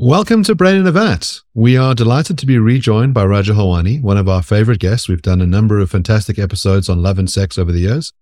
[0.00, 1.40] Welcome to Brain in a Vat.
[1.54, 5.08] We are delighted to be rejoined by Raja Halwani, one of our favorite guests.
[5.08, 8.12] We've done a number of fantastic episodes on love and sex over the years,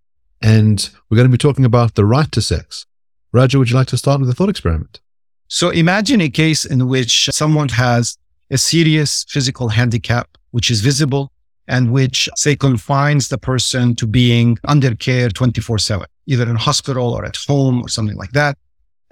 [0.40, 2.86] and we're going to be talking about the right to sex.
[3.30, 5.00] Raja, would you like to start with a thought experiment?
[5.48, 8.16] So imagine a case in which someone has
[8.50, 11.30] a serious physical handicap, which is visible
[11.68, 17.12] and which, say, confines the person to being under care 24 7, either in hospital
[17.12, 18.56] or at home or something like that.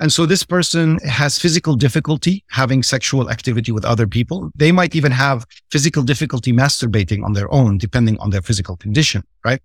[0.00, 4.50] And so this person has physical difficulty having sexual activity with other people.
[4.56, 9.22] They might even have physical difficulty masturbating on their own, depending on their physical condition,
[9.44, 9.60] right?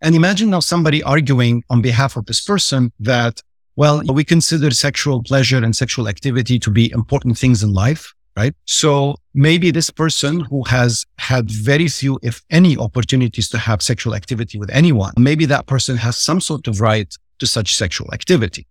[0.00, 3.42] And imagine now somebody arguing on behalf of this person that,
[3.74, 8.54] well, we consider sexual pleasure and sexual activity to be important things in life, right?
[8.66, 14.14] So maybe this person who has had very few, if any, opportunities to have sexual
[14.14, 18.67] activity with anyone, maybe that person has some sort of right to such sexual activity.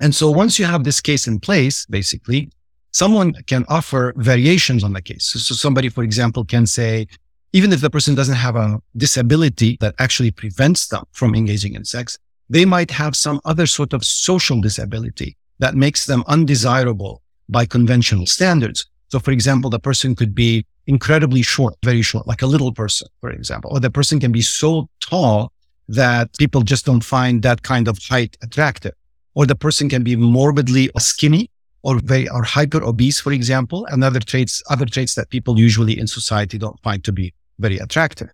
[0.00, 2.50] And so once you have this case in place, basically,
[2.90, 5.24] someone can offer variations on the case.
[5.26, 7.06] So, so, somebody, for example, can say,
[7.52, 11.84] even if the person doesn't have a disability that actually prevents them from engaging in
[11.84, 17.66] sex, they might have some other sort of social disability that makes them undesirable by
[17.66, 18.86] conventional standards.
[19.08, 23.08] So, for example, the person could be incredibly short, very short, like a little person,
[23.20, 25.52] for example, or the person can be so tall
[25.88, 28.94] that people just don't find that kind of height attractive
[29.34, 31.50] or the person can be morbidly skinny
[31.82, 35.98] or very or hyper obese, for example, and other traits, other traits that people usually
[35.98, 38.30] in society don't find to be very attractive.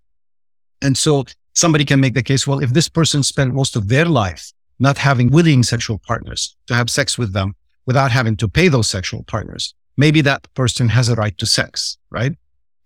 [0.82, 4.04] And so somebody can make the case, well, if this person spent most of their
[4.04, 7.54] life not having willing sexual partners to have sex with them
[7.86, 11.96] without having to pay those sexual partners, maybe that person has a right to sex,
[12.10, 12.32] right?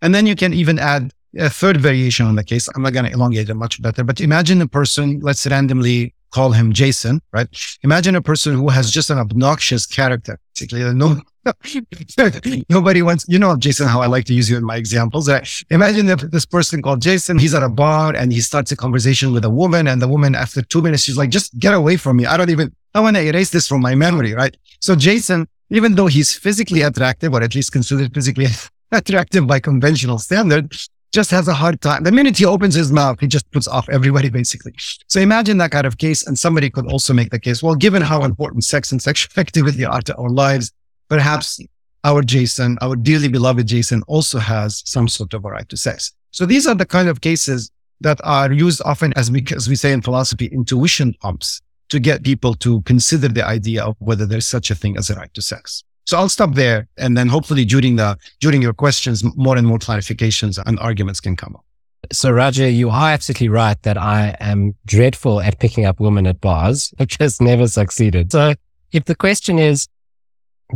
[0.03, 2.69] And then you can even add a third variation on the case.
[2.75, 6.53] I'm not going to elongate it much better, but imagine a person, let's randomly call
[6.53, 7.49] him Jason, right?
[7.83, 10.39] Imagine a person who has just an obnoxious character.
[10.55, 11.21] Basically, no,
[12.69, 15.29] nobody wants, you know, Jason, how I like to use you in my examples.
[15.29, 15.49] Right?
[15.71, 19.33] Imagine if this person called Jason, he's at a bar and he starts a conversation
[19.33, 22.17] with a woman and the woman after two minutes, she's like, just get away from
[22.17, 22.27] me.
[22.27, 24.57] I don't even, I want to erase this from my memory, right?
[24.81, 28.47] So Jason, even though he's physically attractive or at least considered physically
[28.93, 32.05] attractive by conventional standards, just has a hard time.
[32.05, 34.75] The minute he opens his mouth, he just puts off everybody basically.
[35.09, 36.27] So imagine that kind of case.
[36.27, 39.85] And somebody could also make the case, well, given how important sex and sexual activity
[39.85, 40.73] are to our lives,
[41.09, 41.61] perhaps
[42.05, 46.13] our Jason, our dearly beloved Jason also has some sort of a right to sex.
[46.31, 49.77] So these are the kind of cases that are used often as we, as we
[49.77, 51.61] say in philosophy, intuition pumps
[51.91, 55.17] to get people to consider the idea of whether there's such a thing as a
[55.17, 55.83] right to sex.
[56.11, 56.89] So I'll stop there.
[56.99, 61.37] And then hopefully during the, during your questions, more and more clarifications and arguments can
[61.37, 61.65] come up.
[62.11, 66.41] So Raja, you are absolutely right that I am dreadful at picking up women at
[66.41, 68.33] bars, which has never succeeded.
[68.33, 68.55] So
[68.91, 69.87] if the question is,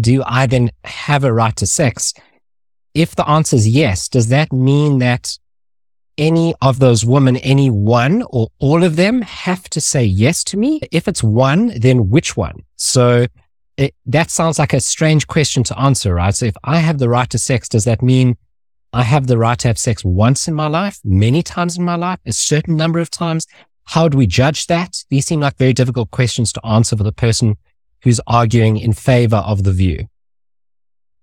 [0.01, 2.15] do I then have a right to sex?
[2.95, 5.37] If the answer is yes, does that mean that
[6.17, 10.57] any of those women, any one or all of them have to say yes to
[10.57, 10.81] me?
[10.93, 12.63] If it's one, then which one?
[12.77, 13.27] So
[13.77, 16.35] it, that sounds like a strange question to answer, right?
[16.35, 18.37] So if I have the right to sex, does that mean
[18.93, 21.97] I have the right to have sex once in my life, many times in my
[21.97, 23.47] life, a certain number of times?
[23.85, 25.05] How do we judge that?
[25.11, 27.57] These seem like very difficult questions to answer for the person
[28.03, 30.07] who's arguing in favor of the view.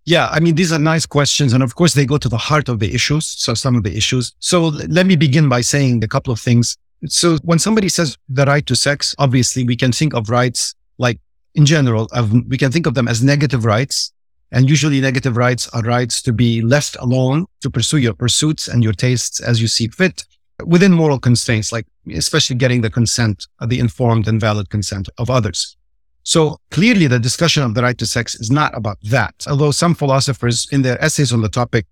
[0.06, 1.54] Yeah, I mean, these are nice questions.
[1.54, 3.26] And of course, they go to the heart of the issues.
[3.26, 4.34] So some of the issues.
[4.40, 6.78] So let me begin by saying a couple of things.
[7.06, 11.20] So when somebody says the right to sex, obviously we can think of rights like
[11.56, 12.10] in general,
[12.48, 14.12] we can think of them as negative rights.
[14.54, 18.84] And usually negative rights are rights to be left alone to pursue your pursuits and
[18.84, 20.26] your tastes as you see fit
[20.66, 25.30] within moral constraints, like especially getting the consent, uh, the informed and valid consent of
[25.30, 25.78] others.
[26.24, 29.34] So clearly the discussion of the right to sex is not about that.
[29.50, 31.86] Although some philosophers in their essays on the topic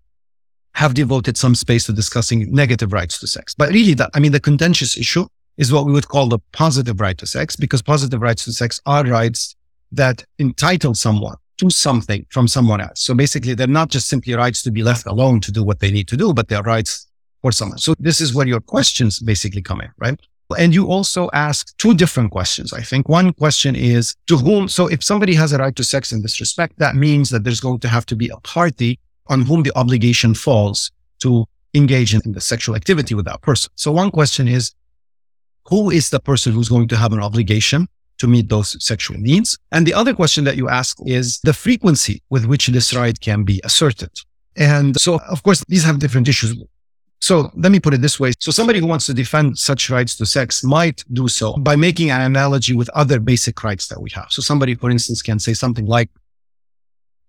[0.76, 3.56] have devoted some space to discussing negative rights to sex.
[3.56, 5.26] But really that, I mean, the contentious issue
[5.60, 8.82] is what we would call the positive right to sex, because positive rights to sex
[8.86, 9.56] are rights
[9.92, 13.02] that entitle someone to something from someone else.
[13.02, 15.92] So basically, they're not just simply rights to be left alone to do what they
[15.92, 17.08] need to do, but they're rights
[17.42, 17.78] for someone.
[17.78, 20.18] So this is where your questions basically come in, right?
[20.58, 22.72] And you also ask two different questions.
[22.72, 24.70] I think one question is to whom?
[24.70, 27.60] So if somebody has a right to sex in this respect, that means that there's
[27.60, 28.98] going to have to be a party
[29.28, 33.72] on whom the obligation falls to engage in the sexual activity with that person.
[33.76, 34.74] So one question is,
[35.70, 37.88] who is the person who's going to have an obligation
[38.18, 39.58] to meet those sexual needs?
[39.72, 43.44] And the other question that you ask is the frequency with which this right can
[43.44, 44.12] be asserted.
[44.58, 46.56] And so, of course, these have different issues.
[47.22, 48.32] So let me put it this way.
[48.40, 52.12] So somebody who wants to defend such rights to sex might do so by making
[52.12, 54.28] an analogy with other basic rights that we have.
[54.30, 56.10] So somebody, for instance, can say something like,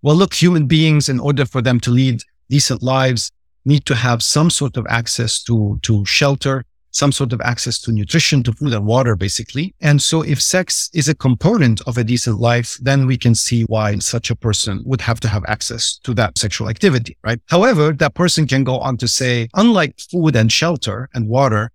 [0.02, 3.30] well, look, human beings, in order for them to lead decent lives,
[3.64, 7.92] need to have some sort of access to, to shelter, some sort of access to
[7.92, 9.74] nutrition, to food and water, basically.
[9.80, 13.62] And so if sex is a component of a decent life, then we can see
[13.64, 17.40] why such a person would have to have access to that sexual activity, right?
[17.48, 21.70] However, that person can go on to say, unlike food and shelter and water,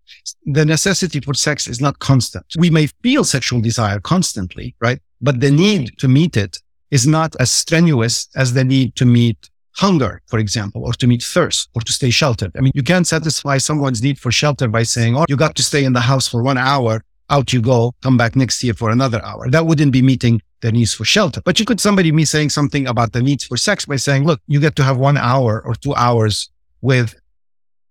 [0.45, 2.45] the necessity for sex is not constant.
[2.57, 4.99] We may feel sexual desire constantly, right?
[5.21, 6.59] But the need to meet it
[6.91, 11.23] is not as strenuous as the need to meet hunger, for example, or to meet
[11.23, 12.51] thirst or to stay sheltered.
[12.57, 15.63] I mean, you can't satisfy someone's need for shelter by saying, oh, you got to
[15.63, 17.01] stay in the house for one hour.
[17.29, 19.49] Out you go, come back next year for another hour.
[19.49, 21.41] That wouldn't be meeting their needs for shelter.
[21.43, 24.39] But you could somebody be saying something about the needs for sex by saying, look,
[24.47, 26.49] you get to have one hour or two hours
[26.81, 27.15] with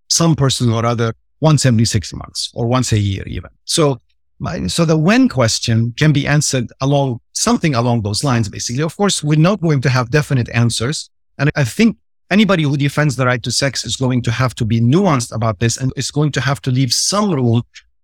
[0.08, 3.50] some person or other once every six months or once a year even.
[3.64, 3.98] So
[4.66, 8.82] so the when question can be answered along something along those lines, basically.
[8.82, 11.10] Of course, we're not going to have definite answers.
[11.38, 11.96] And I think
[12.30, 15.60] anybody who defends the right to sex is going to have to be nuanced about
[15.60, 17.62] this and is going to have to leave some room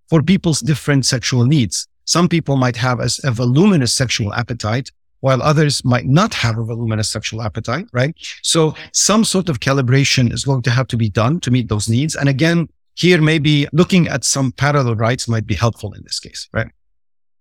[0.09, 1.87] for people's different sexual needs.
[2.05, 4.91] Some people might have a, a voluminous sexual appetite,
[5.21, 8.15] while others might not have a voluminous sexual appetite, right?
[8.43, 11.88] So some sort of calibration is going to have to be done to meet those
[11.88, 12.17] needs.
[12.17, 16.49] And again, here maybe looking at some parallel rights might be helpful in this case,
[16.53, 16.69] right?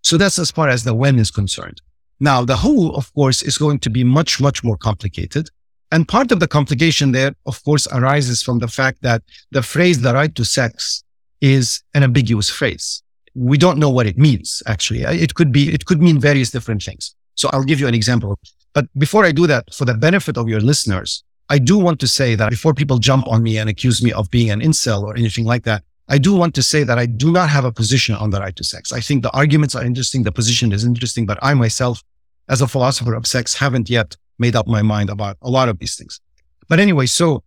[0.03, 1.81] So that's as far as the when is concerned.
[2.19, 5.49] Now, the who, of course, is going to be much, much more complicated.
[5.91, 10.01] And part of the complication there, of course, arises from the fact that the phrase
[10.01, 11.03] the right to sex
[11.41, 13.01] is an ambiguous phrase.
[13.35, 15.05] We don't know what it means, actually.
[15.05, 17.15] Uh, it could be, it could mean various different things.
[17.35, 18.37] So I'll give you an example.
[18.73, 22.07] But before I do that, for the benefit of your listeners, I do want to
[22.07, 25.15] say that before people jump on me and accuse me of being an incel or
[25.15, 28.15] anything like that, I do want to say that I do not have a position
[28.15, 28.91] on the right to sex.
[28.91, 30.23] I think the arguments are interesting.
[30.23, 32.03] The position is interesting, but I myself,
[32.47, 35.79] as a philosopher of sex, haven't yet made up my mind about a lot of
[35.79, 36.19] these things.
[36.67, 37.43] But anyway, so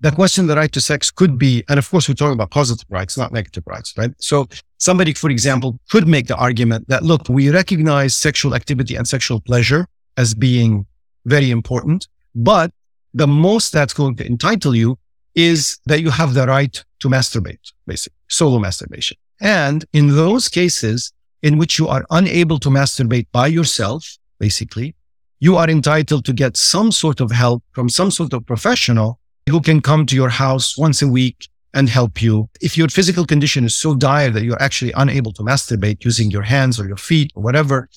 [0.00, 2.86] the question the right to sex could be, and of course, we're talking about positive
[2.88, 4.10] rights, not negative rights, right?
[4.18, 9.06] So somebody, for example, could make the argument that, look, we recognize sexual activity and
[9.06, 9.86] sexual pleasure
[10.16, 10.86] as being
[11.26, 12.72] very important, but
[13.12, 14.98] the most that's going to entitle you
[15.34, 19.16] is that you have the right to masturbate, basically solo masturbation.
[19.40, 21.12] And in those cases
[21.42, 24.94] in which you are unable to masturbate by yourself, basically,
[25.40, 29.60] you are entitled to get some sort of help from some sort of professional who
[29.60, 32.48] can come to your house once a week and help you.
[32.60, 36.42] If your physical condition is so dire that you're actually unable to masturbate using your
[36.42, 37.88] hands or your feet or whatever,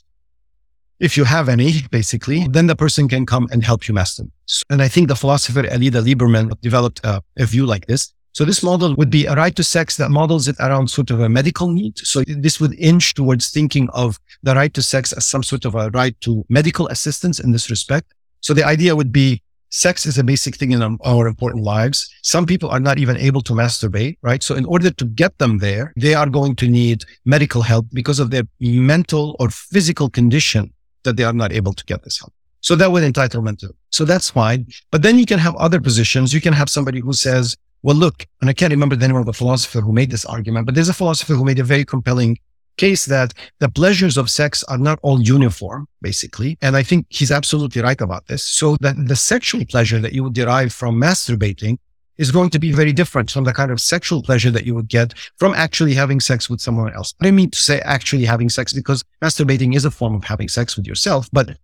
[1.00, 4.32] if you have any, basically, then the person can come and help you masturbate.
[4.70, 8.14] And I think the philosopher Elida Lieberman developed a, a view like this.
[8.34, 11.22] So this model would be a right to sex that models it around sort of
[11.22, 12.00] a medical need.
[12.00, 15.76] So this would inch towards thinking of the right to sex as some sort of
[15.76, 18.12] a right to medical assistance in this respect.
[18.42, 22.10] So the idea would be sex is a basic thing in our important lives.
[22.24, 24.42] Some people are not even able to masturbate, right?
[24.42, 28.20] So in order to get them there, they are going to need medical help because
[28.20, 32.34] of their mental or physical condition that they are not able to get this help.
[32.62, 33.76] So that would entitlement to.
[33.92, 34.68] So that's fine.
[34.90, 36.34] But then you can have other positions.
[36.34, 39.26] You can have somebody who says, well, look, and I can't remember the name of
[39.26, 42.40] the philosopher who made this argument, but there's a philosopher who made a very compelling
[42.78, 46.58] case that the pleasures of sex are not all uniform, basically.
[46.62, 48.44] And I think he's absolutely right about this.
[48.44, 51.78] So that the sexual pleasure that you would derive from masturbating
[52.18, 54.88] is going to be very different from the kind of sexual pleasure that you would
[54.88, 57.14] get from actually having sex with someone else.
[57.22, 60.78] I mean to say actually having sex because masturbating is a form of having sex
[60.78, 61.58] with yourself, but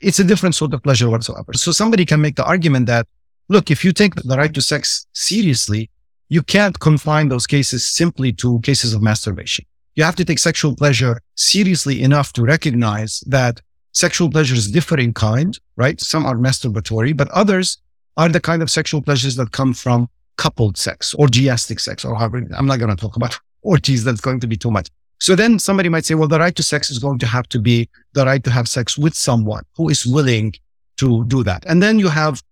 [0.00, 1.54] it's a different sort of pleasure whatsoever.
[1.54, 3.06] So somebody can make the argument that
[3.48, 5.90] look, if you take the right to sex seriously,
[6.28, 9.64] you can't confine those cases simply to cases of masturbation.
[9.94, 13.60] You have to take sexual pleasure seriously enough to recognize that
[13.92, 16.00] sexual pleasures differ in kind, right?
[16.00, 17.78] Some are masturbatory, but others
[18.16, 22.46] are the kind of sexual pleasures that come from coupled sex, orgiastic sex, or however,
[22.56, 24.04] I'm not going to talk about orgies.
[24.04, 24.88] That's going to be too much.
[25.20, 27.58] So then somebody might say, well, the right to sex is going to have to
[27.58, 30.54] be the right to have sex with someone who is willing
[30.98, 31.64] to do that.
[31.66, 32.42] And then you have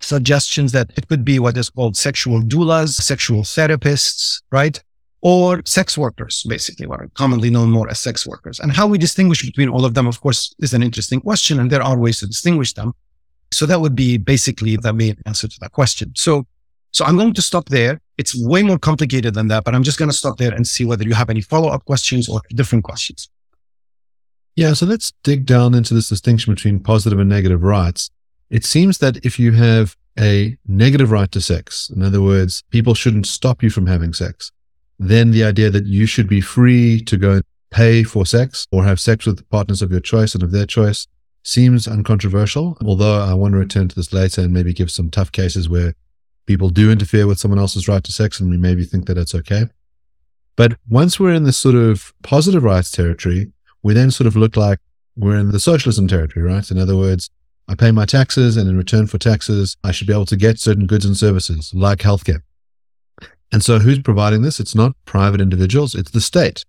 [0.00, 4.82] suggestions that it could be what is called sexual doulas, sexual therapists, right?
[5.22, 8.58] Or sex workers, basically, are commonly known more as sex workers.
[8.58, 11.60] And how we distinguish between all of them, of course, is an interesting question.
[11.60, 12.94] And there are ways to distinguish them.
[13.52, 16.12] So that would be basically the main answer to that question.
[16.16, 16.46] So,
[16.92, 18.00] so I'm going to stop there.
[18.16, 20.84] It's way more complicated than that, but I'm just going to stop there and see
[20.84, 23.28] whether you have any follow up questions or different questions.
[24.56, 24.72] Yeah.
[24.72, 28.10] So let's dig down into this distinction between positive and negative rights.
[28.50, 32.94] It seems that if you have a negative right to sex, in other words, people
[32.94, 34.50] shouldn't stop you from having sex,
[34.98, 38.84] then the idea that you should be free to go and pay for sex or
[38.84, 41.06] have sex with partners of your choice and of their choice
[41.44, 45.32] seems uncontroversial, although I want to return to this later and maybe give some tough
[45.32, 45.94] cases where
[46.46, 49.34] people do interfere with someone else's right to sex and we maybe think that it's
[49.34, 49.66] okay.
[50.56, 53.52] But once we're in this sort of positive rights territory,
[53.82, 54.80] we then sort of look like
[55.16, 56.68] we're in the socialism territory, right?
[56.70, 57.30] In other words,
[57.70, 60.58] I pay my taxes and in return for taxes, I should be able to get
[60.58, 62.42] certain goods and services like healthcare.
[63.52, 64.58] And so who's providing this?
[64.58, 66.64] It's not private individuals, it's the state,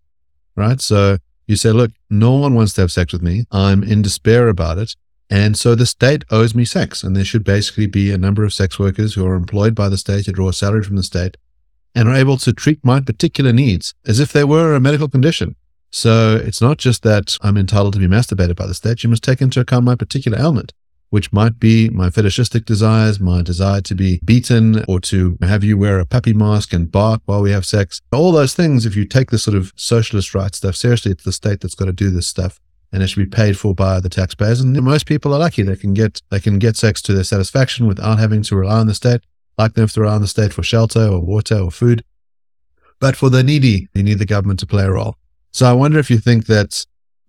[0.55, 0.79] right?
[0.79, 1.17] So
[1.47, 3.45] you say, look, no one wants to have sex with me.
[3.51, 4.95] I'm in despair about it.
[5.27, 7.01] And so the state owes me sex.
[7.01, 9.97] And there should basically be a number of sex workers who are employed by the
[9.97, 11.35] state to draw a salary from the state
[11.95, 15.55] and are able to treat my particular needs as if they were a medical condition.
[15.89, 19.03] So it's not just that I'm entitled to be masturbated by the state.
[19.03, 20.73] You must take into account my particular ailment
[21.11, 25.77] which might be my fetishistic desires, my desire to be beaten or to have you
[25.77, 28.01] wear a puppy mask and bark while we have sex.
[28.13, 31.33] All those things, if you take this sort of socialist rights stuff seriously, it's the
[31.33, 32.59] state that's got to do this stuff.
[32.93, 34.61] And it should be paid for by the taxpayers.
[34.61, 35.63] And most people are lucky.
[35.63, 38.87] They can get, they can get sex to their satisfaction without having to rely on
[38.87, 39.21] the state,
[39.57, 42.05] like they have to rely on the state for shelter or water or food.
[43.01, 45.17] But for the needy, you need the government to play a role.
[45.51, 46.85] So I wonder if you think that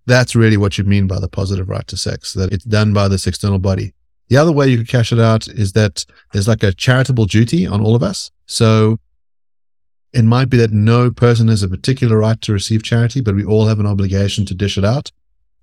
[0.07, 3.09] that's really what you mean by the positive right to sex, that it's done by
[3.09, 3.95] this external body.
[4.29, 7.67] The other way you could cash it out is that there's like a charitable duty
[7.67, 8.31] on all of us.
[8.47, 8.99] So
[10.13, 13.45] it might be that no person has a particular right to receive charity, but we
[13.45, 15.11] all have an obligation to dish it out.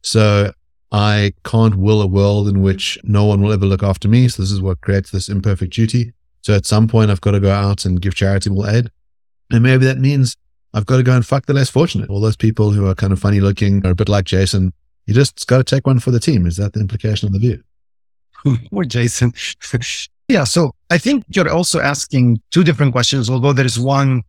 [0.02, 0.54] So
[0.92, 4.28] I can't will a world in which no one will ever look after me.
[4.28, 6.14] So this is what creates this imperfect duty.
[6.42, 8.90] So at some point, I've got to go out and give charitable aid.
[9.52, 10.36] And maybe that means
[10.74, 12.10] I've got to go and fuck the less fortunate.
[12.10, 14.74] All those people who are kind of funny looking are a bit like Jason.
[15.06, 16.46] You just got to take one for the team.
[16.46, 17.64] Is that the implication of the view?
[18.72, 19.34] Or Jason.
[20.28, 20.46] yeah.
[20.46, 24.24] So I think you're also asking two different questions, although there is one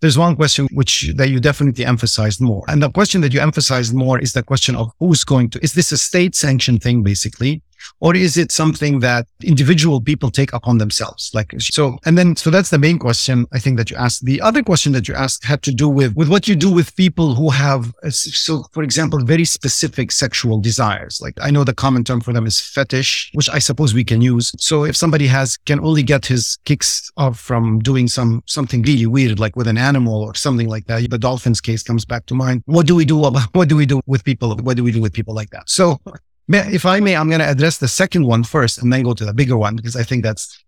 [0.00, 2.62] there's one question which that you definitely emphasized more.
[2.68, 5.72] And the question that you emphasized more is the question of who's going to, is
[5.72, 7.62] this a state sanctioned thing basically?
[8.00, 11.30] Or is it something that individual people take upon themselves?
[11.34, 14.24] Like, so, and then, so that's the main question I think that you asked.
[14.24, 16.94] The other question that you asked had to do with, with what you do with
[16.96, 21.20] people who have, uh, so for example, very specific sexual desires.
[21.22, 24.20] Like I know the common term for them is fetish, which I suppose we can
[24.20, 24.52] use.
[24.58, 29.06] So if somebody has, can only get his kicks off from doing some, something really
[29.06, 31.08] weird, like with an animal or something like that.
[31.10, 32.62] The dolphins case comes back to mind.
[32.66, 34.56] What do we do about, what do we do with people?
[34.56, 35.68] What do we do with people like that?
[35.68, 36.00] So
[36.48, 39.24] if I may, I'm going to address the second one first and then go to
[39.24, 40.62] the bigger one because I think that's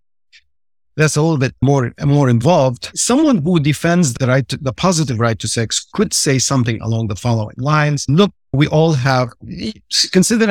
[0.97, 2.91] that's a little bit more more involved.
[2.95, 7.07] Someone who defends the right, to, the positive right to sex, could say something along
[7.07, 9.29] the following lines: Look, we all have
[10.13, 10.47] consider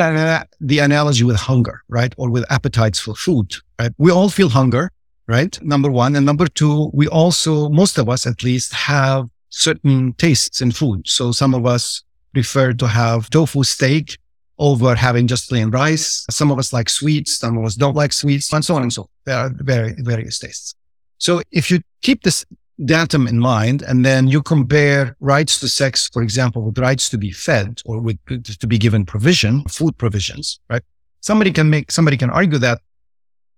[0.62, 3.56] the analogy with hunger, right, or with appetites for food.
[3.80, 4.90] Right, we all feel hunger,
[5.28, 5.62] right?
[5.62, 10.62] Number one, and number two, we also, most of us at least, have certain tastes
[10.62, 11.08] in food.
[11.08, 12.04] So some of us
[12.34, 14.18] prefer to have tofu steak
[14.60, 16.26] over having just plain rice.
[16.30, 18.94] Some of us like sweets, some of us don't like sweets, and so on and
[18.94, 19.10] so.
[19.26, 20.76] There are very various tastes.
[21.18, 22.46] So if you keep this
[22.86, 27.18] datum in mind, and then you compare rights to sex, for example, with rights to
[27.18, 28.18] be fed or with
[28.60, 30.84] to be given provision, food provisions, right?
[31.22, 32.80] Somebody can make somebody can argue that,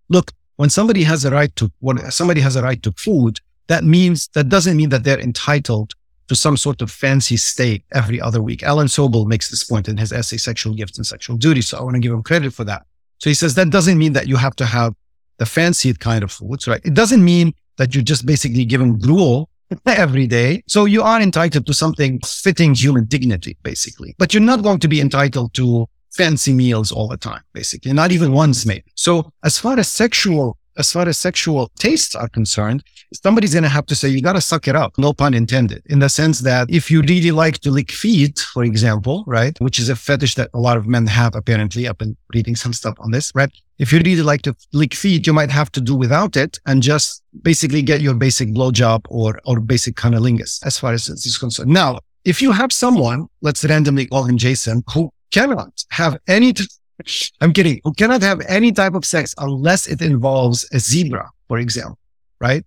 [0.10, 3.84] look, when somebody has a right to when somebody has a right to food, that
[3.84, 5.94] means that doesn't mean that they're entitled
[6.30, 8.64] to some sort of fancy steak every other week.
[8.64, 11.62] Alan Soble makes this point in his essay, Sexual Gifts and Sexual Duty.
[11.62, 12.86] So I want to give him credit for that.
[13.18, 14.94] So he says that doesn't mean that you have to have
[15.40, 16.82] the fancied kind of foods, right?
[16.86, 19.50] It doesn't mean that you're just basically given gruel
[19.86, 20.64] every day.
[20.68, 24.88] So you are entitled to something fitting human dignity, basically, but you're not going to
[24.88, 28.92] be entitled to fancy meals all the time, basically, not even once maybe.
[28.96, 32.84] So as far as sexual as far as sexual tastes are concerned,
[33.14, 34.98] somebody's going to have to say, you got to suck it up.
[34.98, 35.84] No pun intended.
[35.88, 39.78] In the sense that if you really like to lick feet, for example, right, which
[39.78, 41.88] is a fetish that a lot of men have apparently.
[41.88, 43.52] I've been reading some stuff on this, right?
[43.78, 46.82] If you really like to lick feet, you might have to do without it and
[46.82, 51.38] just basically get your basic blowjob or, or basic cunnilingus as far as this is
[51.38, 51.70] concerned.
[51.70, 56.66] Now, if you have someone, let's randomly call him Jason, who cannot have any t-
[57.42, 57.82] I'm kidding.
[57.84, 61.98] Who cannot have any type of sex unless it involves a zebra, for example,
[62.40, 62.66] right?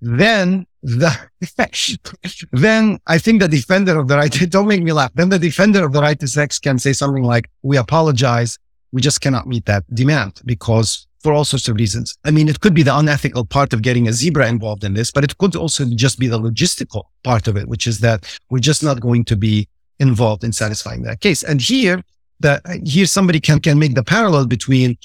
[0.00, 1.14] Then the,
[2.52, 5.12] then I think the defender of the right, don't make me laugh.
[5.14, 8.58] Then the defender of the right to sex can say something like, we apologize.
[8.92, 12.16] We just cannot meet that demand because for all sorts of reasons.
[12.24, 15.10] I mean, it could be the unethical part of getting a zebra involved in this,
[15.10, 18.58] but it could also just be the logistical part of it, which is that we're
[18.58, 21.42] just not going to be involved in satisfying that case.
[21.42, 22.02] And here
[22.40, 24.98] that here somebody can, can make the parallel between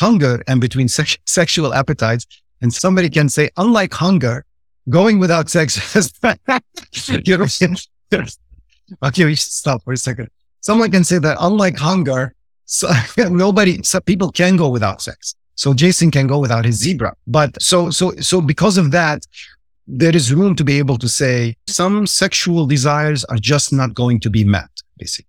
[0.00, 2.26] hunger and between sex, sexual appetites.
[2.60, 4.44] And somebody can say, unlike hunger,
[4.88, 6.12] going without sex is,
[9.04, 10.28] okay, we should stop for a second.
[10.60, 12.34] Someone can say that unlike hunger,
[12.64, 12.88] So
[13.28, 15.34] nobody, so people can go without sex.
[15.56, 17.14] So Jason can go without his zebra.
[17.26, 19.26] But so, so, so because of that,
[19.86, 24.20] there is room to be able to say some sexual desires are just not going
[24.20, 25.28] to be met, basically,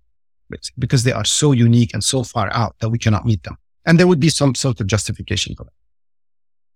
[0.54, 3.58] basically, because they are so unique and so far out that we cannot meet them.
[3.86, 5.78] And there would be some sort of justification for that.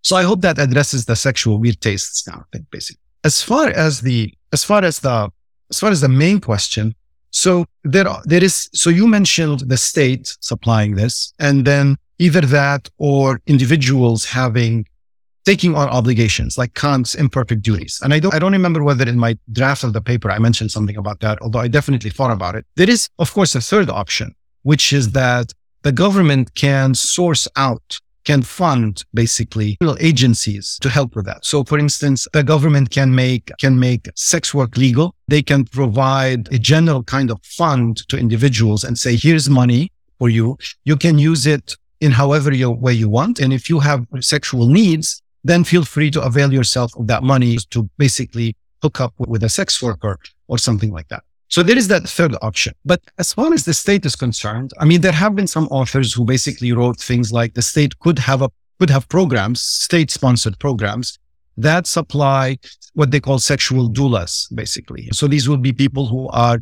[0.04, 3.02] So I hope that addresses the sexual weird tastes now, basically.
[3.24, 5.30] As far as the, as far as the,
[5.72, 6.96] as far as the main question,
[7.32, 12.42] so there, are, there is, so you mentioned the state supplying this and then either
[12.42, 14.86] that or individuals having
[15.48, 18.02] taking on obligations like Kant's imperfect duties.
[18.04, 20.72] And I don't, I don't remember whether in my draft of the paper I mentioned
[20.72, 22.66] something about that, although I definitely thought about it.
[22.76, 27.88] There is, of course, a third option, which is that the government can source out
[28.26, 31.46] can fund basically little agencies to help with that.
[31.46, 35.16] So for instance, the government can make, can make sex work legal.
[35.30, 40.28] They can provide a general kind of fund to individuals and say, here's money for
[40.28, 40.58] you.
[40.84, 43.40] You can use it in however your way you want.
[43.40, 47.58] And if you have sexual needs, then feel free to avail yourself of that money
[47.70, 51.24] to basically hook up with a sex worker or something like that.
[51.50, 52.74] So there is that third option.
[52.84, 56.14] But as far as the state is concerned, I mean, there have been some authors
[56.14, 58.50] who basically wrote things like the state could have a,
[58.80, 61.18] could have programs, state sponsored programs
[61.58, 62.58] that supply
[62.94, 65.10] what they call sexual doulas, basically.
[65.12, 66.62] So these would be people who are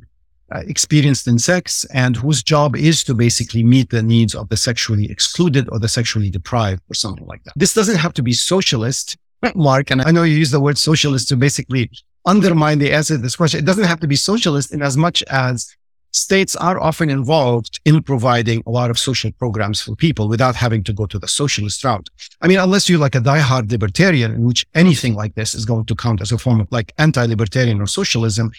[0.54, 4.58] uh, experienced in sex and whose job is to basically meet the needs of the
[4.58, 7.54] sexually excluded or the sexually deprived or something like that.
[7.56, 9.18] This doesn't have to be socialist,
[9.56, 9.92] Mark.
[9.92, 11.90] And I know you use the word socialist to basically
[12.26, 13.60] undermine the answer to this question.
[13.60, 15.76] It doesn't have to be socialist in as much as
[16.12, 20.82] states are often involved in providing a lot of social programs for people without having
[20.82, 22.08] to go to the socialist route.
[22.42, 25.86] I mean, unless you're like a diehard libertarian in which anything like this is going
[25.86, 28.52] to count as a form of like anti-libertarian or socialism,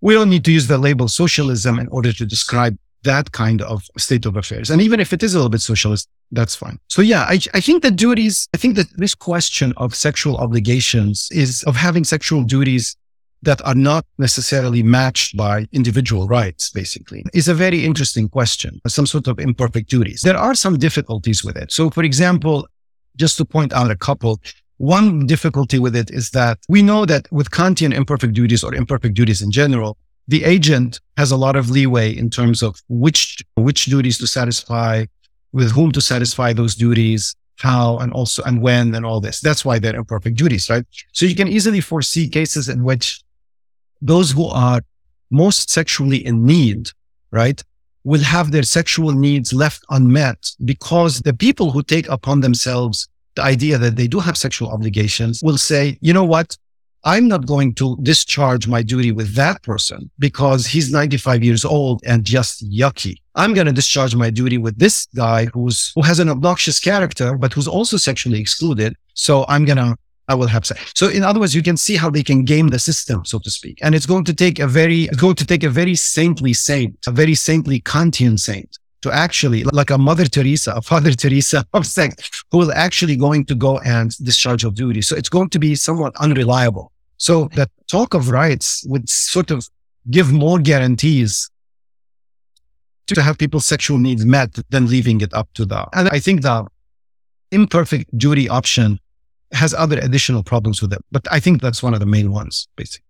[0.00, 3.84] we don't need to use the label socialism in order to describe that kind of
[3.96, 4.70] state of affairs.
[4.70, 6.78] And even if it is a little bit socialist, that's fine.
[6.88, 11.28] So yeah, I, I think that duties, I think that this question of sexual obligations
[11.30, 12.96] is of having sexual duties
[13.42, 19.06] that are not necessarily matched by individual rights, basically, is a very interesting question, some
[19.06, 20.22] sort of imperfect duties.
[20.22, 21.70] There are some difficulties with it.
[21.70, 22.66] So for example,
[23.16, 24.40] just to point out a couple,
[24.78, 29.14] one difficulty with it is that we know that with Kantian imperfect duties or imperfect
[29.14, 29.96] duties in general,
[30.28, 35.06] the agent has a lot of leeway in terms of which, which duties to satisfy,
[35.52, 39.40] with whom to satisfy those duties, how, and also, and when, and all this.
[39.40, 40.84] That's why they're imperfect duties, right?
[41.12, 43.22] So you can easily foresee cases in which
[44.02, 44.80] those who are
[45.30, 46.90] most sexually in need,
[47.30, 47.62] right,
[48.04, 53.42] will have their sexual needs left unmet because the people who take upon themselves the
[53.42, 56.56] idea that they do have sexual obligations will say, you know what?
[57.04, 62.00] I'm not going to discharge my duty with that person because he's 95 years old
[62.04, 63.20] and just yucky.
[63.36, 67.36] I'm going to discharge my duty with this guy who's, who has an obnoxious character,
[67.36, 68.96] but who's also sexually excluded.
[69.14, 69.94] So I'm going to,
[70.26, 70.92] I will have sex.
[70.96, 73.50] So in other words, you can see how they can game the system, so to
[73.50, 73.78] speak.
[73.82, 76.96] And it's going to take a very, it's going to take a very saintly saint,
[77.06, 81.86] a very saintly Kantian saint to actually like a mother Teresa, a father Teresa of
[81.86, 85.02] sex, who will actually going to go and discharge of duty.
[85.02, 86.92] So it's going to be somewhat unreliable.
[87.18, 89.68] So that talk of rights would sort of
[90.10, 91.50] give more guarantees
[93.06, 96.42] to have people's sexual needs met than leaving it up to the, and I think
[96.42, 96.66] the
[97.52, 98.98] imperfect duty option
[99.52, 102.66] has other additional problems with it, but I think that's one of the main ones,
[102.76, 103.05] basically.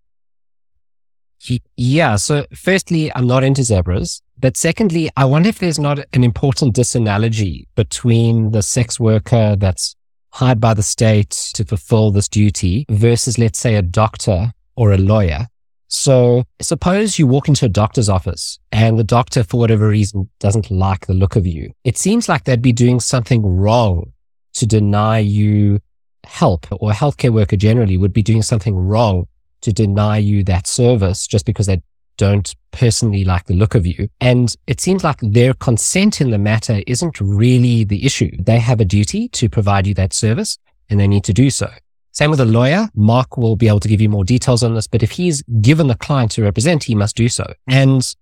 [1.75, 2.15] Yeah.
[2.15, 4.21] So firstly, I'm not into zebras.
[4.39, 9.95] But secondly, I wonder if there's not an important disanalogy between the sex worker that's
[10.31, 14.97] hired by the state to fulfill this duty versus, let's say, a doctor or a
[14.97, 15.47] lawyer.
[15.87, 20.69] So suppose you walk into a doctor's office and the doctor, for whatever reason, doesn't
[20.69, 21.71] like the look of you.
[21.83, 24.11] It seems like they'd be doing something wrong
[24.53, 25.79] to deny you
[26.25, 29.27] help or a healthcare worker generally would be doing something wrong
[29.61, 31.81] to deny you that service just because they
[32.17, 34.09] don't personally like the look of you.
[34.19, 38.31] And it seems like their consent in the matter isn't really the issue.
[38.39, 40.57] They have a duty to provide you that service
[40.89, 41.69] and they need to do so.
[42.11, 42.89] Same with a lawyer.
[42.95, 45.87] Mark will be able to give you more details on this, but if he's given
[45.87, 47.53] the client to represent, he must do so.
[47.67, 48.15] And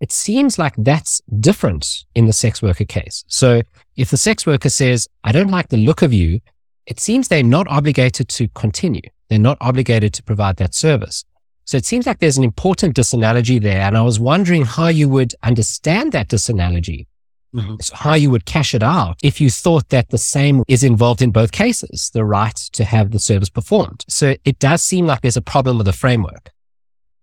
[0.00, 3.24] it seems like that's different in the sex worker case.
[3.28, 3.62] So
[3.96, 6.40] if the sex worker says, I don't like the look of you,
[6.86, 9.02] it seems they're not obligated to continue.
[9.30, 11.24] They're not obligated to provide that service.
[11.64, 13.80] So it seems like there's an important disanalogy there.
[13.80, 17.06] And I was wondering how you would understand that disanalogy.
[17.54, 17.76] Mm-hmm.
[17.80, 21.22] So how you would cash it out if you thought that the same is involved
[21.22, 24.04] in both cases, the right to have the service performed.
[24.08, 26.50] So it does seem like there's a problem with the framework.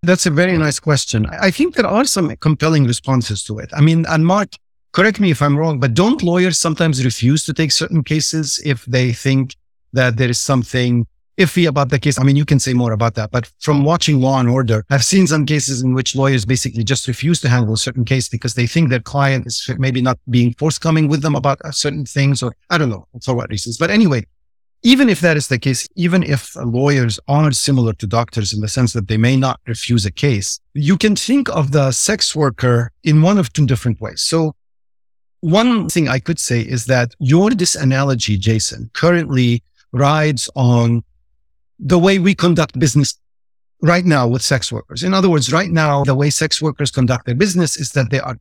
[0.04, 1.26] That's a very nice question.
[1.28, 3.70] I think there are some compelling responses to it.
[3.74, 4.54] I mean, and Mark
[4.93, 8.86] correct me if I'm wrong, but don't lawyers sometimes refuse to take certain cases if
[8.86, 9.56] they think
[9.93, 12.19] that there is something iffy about the case.
[12.19, 13.84] I mean, you can say more about that, but from oh.
[13.84, 17.50] watching Law and Order, I've seen some cases in which lawyers basically just refuse to
[17.50, 21.21] handle a certain case because they think their client is maybe not being forthcoming with
[21.21, 23.78] them about certain things, or I don't know for what reasons.
[23.78, 24.26] But anyway,
[24.84, 28.67] even if that is the case, even if lawyers are similar to doctors in the
[28.67, 32.91] sense that they may not refuse a case, you can think of the sex worker
[33.04, 34.21] in one of two different ways.
[34.21, 34.56] So
[35.41, 41.04] one thing I could say is that your disanalogy, Jason, currently rides on
[41.80, 43.20] the way we conduct business
[43.82, 45.04] right now with sex workers.
[45.04, 48.20] In other words, right now, the way sex workers conduct their business is that they
[48.20, 48.40] are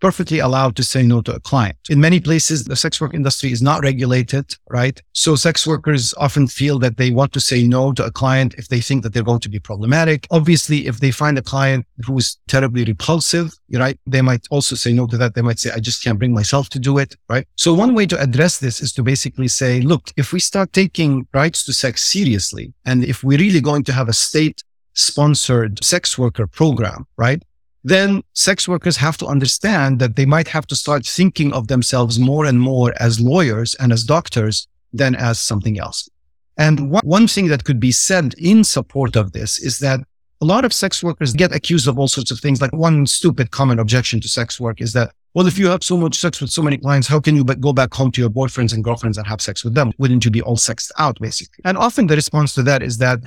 [0.00, 1.76] perfectly allowed to say no to a client.
[1.90, 5.00] In many places, the sex work industry is not regulated, right?
[5.12, 8.68] So sex workers often feel that they want to say no to a client if
[8.68, 10.26] they think that they're going to be problematic.
[10.30, 13.98] Obviously, if they find a client who is terribly repulsive, right?
[14.06, 15.34] They might also say no to that.
[15.34, 17.46] They might say, I just can't bring myself to do it, right?
[17.56, 21.26] So one way to address this is to basically say, look, if we start taking
[21.32, 24.62] rights to sex seriously, and if we're really going to have a state
[24.94, 27.42] sponsored sex worker program, right?
[27.88, 32.18] Then sex workers have to understand that they might have to start thinking of themselves
[32.18, 36.08] more and more as lawyers and as doctors than as something else.
[36.56, 40.00] And one, one thing that could be said in support of this is that
[40.40, 42.60] a lot of sex workers get accused of all sorts of things.
[42.60, 45.96] Like one stupid common objection to sex work is that, well, if you have so
[45.96, 48.72] much sex with so many clients, how can you go back home to your boyfriends
[48.72, 49.92] and girlfriends and have sex with them?
[49.98, 51.62] Wouldn't you be all sexed out, basically?
[51.64, 53.20] And often the response to that is that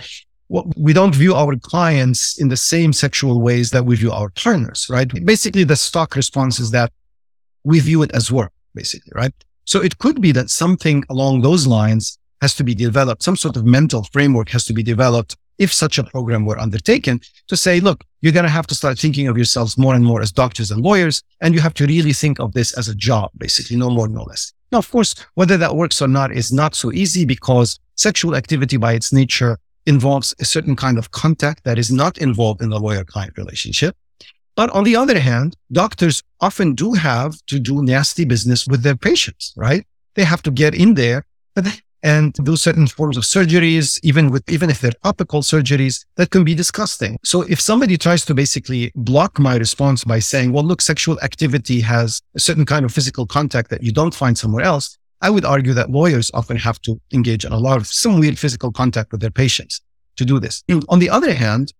[0.75, 4.87] we don't view our clients in the same sexual ways that we view our partners,
[4.89, 5.07] right?
[5.25, 6.91] Basically, the stock response is that
[7.63, 9.33] we view it as work, basically, right?
[9.65, 13.23] So it could be that something along those lines has to be developed.
[13.23, 17.21] Some sort of mental framework has to be developed if such a program were undertaken
[17.47, 20.21] to say, look, you're going to have to start thinking of yourselves more and more
[20.21, 21.21] as doctors and lawyers.
[21.39, 24.23] And you have to really think of this as a job, basically, no more, no
[24.23, 24.53] less.
[24.71, 28.77] Now, of course, whether that works or not is not so easy because sexual activity
[28.77, 32.79] by its nature involves a certain kind of contact that is not involved in the
[32.79, 33.95] lawyer client relationship.
[34.55, 38.97] But on the other hand, doctors often do have to do nasty business with their
[38.97, 39.85] patients, right?
[40.15, 41.25] They have to get in there
[42.03, 46.43] and do certain forms of surgeries, even with, even if they're topical surgeries that can
[46.43, 47.17] be disgusting.
[47.23, 51.79] So if somebody tries to basically block my response by saying, well, look, sexual activity
[51.81, 55.45] has a certain kind of physical contact that you don't find somewhere else, I would
[55.45, 59.11] argue that lawyers often have to engage in a lot of some weird physical contact
[59.11, 59.81] with their patients
[60.17, 60.63] to do this.
[60.69, 60.83] Mm.
[60.89, 61.73] On the other hand,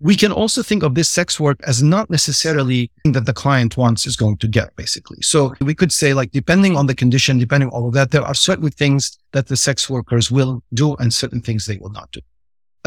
[0.00, 4.06] we can also think of this sex work as not necessarily that the client wants
[4.06, 5.20] is going to get basically.
[5.22, 8.22] So we could say like, depending on the condition, depending on all of that, there
[8.22, 12.12] are certain things that the sex workers will do and certain things they will not
[12.12, 12.20] do.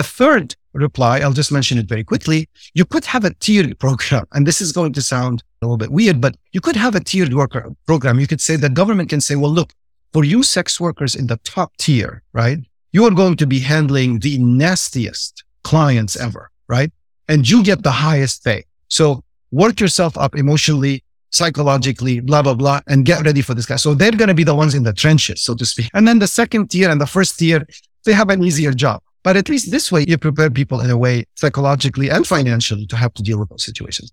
[0.01, 2.49] A third reply, I'll just mention it very quickly.
[2.73, 4.25] You could have a tiered program.
[4.33, 6.99] And this is going to sound a little bit weird, but you could have a
[6.99, 8.19] tiered worker program.
[8.19, 9.73] You could say the government can say, well, look,
[10.11, 12.57] for you sex workers in the top tier, right?
[12.93, 16.91] You are going to be handling the nastiest clients ever, right?
[17.27, 18.63] And you get the highest pay.
[18.87, 23.75] So work yourself up emotionally, psychologically, blah, blah, blah, and get ready for this guy.
[23.75, 25.91] So they're going to be the ones in the trenches, so to speak.
[25.93, 27.67] And then the second tier and the first tier,
[28.03, 29.03] they have an easier job.
[29.23, 32.95] But at least this way, you prepare people in a way psychologically and financially to
[32.95, 34.11] have to deal with those situations.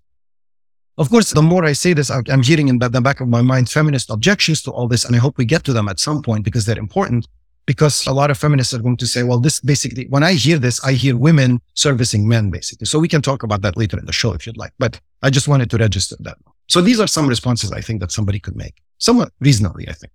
[0.97, 3.69] Of course, the more I say this, I'm hearing in the back of my mind
[3.69, 5.05] feminist objections to all this.
[5.05, 7.27] And I hope we get to them at some point because they're important.
[7.65, 10.57] Because a lot of feminists are going to say, well, this basically, when I hear
[10.57, 12.85] this, I hear women servicing men, basically.
[12.85, 14.73] So we can talk about that later in the show if you'd like.
[14.79, 16.37] But I just wanted to register that.
[16.67, 20.11] So these are some responses I think that somebody could make, somewhat reasonably, I think.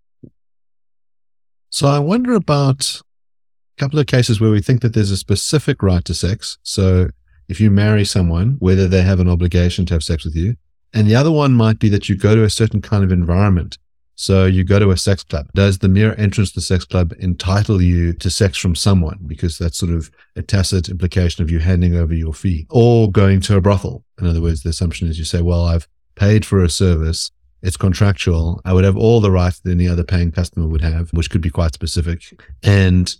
[1.70, 3.00] So I wonder about
[3.78, 6.58] couple of cases where we think that there's a specific right to sex.
[6.62, 7.08] So
[7.48, 10.56] if you marry someone, whether they have an obligation to have sex with you.
[10.92, 13.78] And the other one might be that you go to a certain kind of environment.
[14.16, 15.48] So you go to a sex club.
[15.54, 19.18] Does the mere entrance to the sex club entitle you to sex from someone?
[19.26, 23.40] Because that's sort of a tacit implication of you handing over your fee or going
[23.42, 24.04] to a brothel.
[24.20, 27.32] In other words, the assumption is you say, well, I've paid for a service.
[27.60, 28.60] It's contractual.
[28.64, 31.40] I would have all the rights that any other paying customer would have, which could
[31.40, 32.40] be quite specific.
[32.62, 33.12] And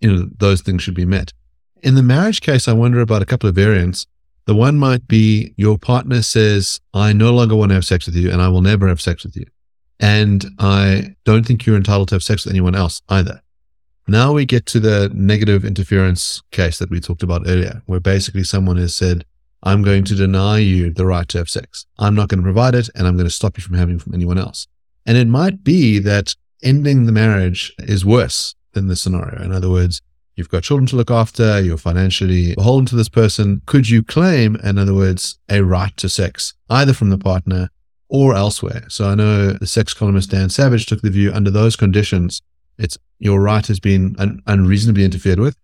[0.00, 1.32] you know, those things should be met.
[1.82, 4.06] In the marriage case, I wonder about a couple of variants.
[4.46, 8.16] The one might be your partner says, I no longer want to have sex with
[8.16, 9.46] you and I will never have sex with you.
[9.98, 13.42] And I don't think you're entitled to have sex with anyone else either.
[14.08, 18.44] Now we get to the negative interference case that we talked about earlier, where basically
[18.44, 19.24] someone has said,
[19.62, 21.86] I'm going to deny you the right to have sex.
[21.98, 24.02] I'm not going to provide it and I'm going to stop you from having it
[24.02, 24.66] from anyone else.
[25.06, 29.42] And it might be that ending the marriage is worse in this scenario.
[29.42, 30.00] In other words,
[30.36, 33.62] you've got children to look after, you're financially beholden to this person.
[33.66, 37.70] Could you claim, in other words, a right to sex, either from the partner
[38.10, 38.84] or elsewhere.
[38.88, 42.42] So I know the sex columnist Dan Savage took the view under those conditions,
[42.76, 45.56] it's your right has been un- unreasonably interfered with,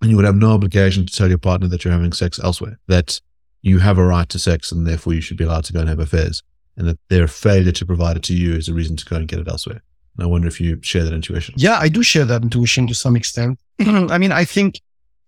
[0.00, 2.78] and you would have no obligation to tell your partner that you're having sex elsewhere,
[2.88, 3.20] that
[3.62, 5.88] you have a right to sex and therefore you should be allowed to go and
[5.88, 6.42] have affairs,
[6.76, 9.28] and that their failure to provide it to you is a reason to go and
[9.28, 9.82] get it elsewhere.
[10.16, 11.54] And I wonder if you share that intuition.
[11.58, 13.58] Yeah, I do share that intuition to some extent.
[13.80, 14.80] I mean, I think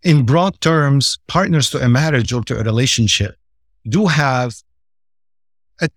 [0.02, 3.36] in broad terms, partners to a marriage or to a relationship
[3.88, 4.54] do have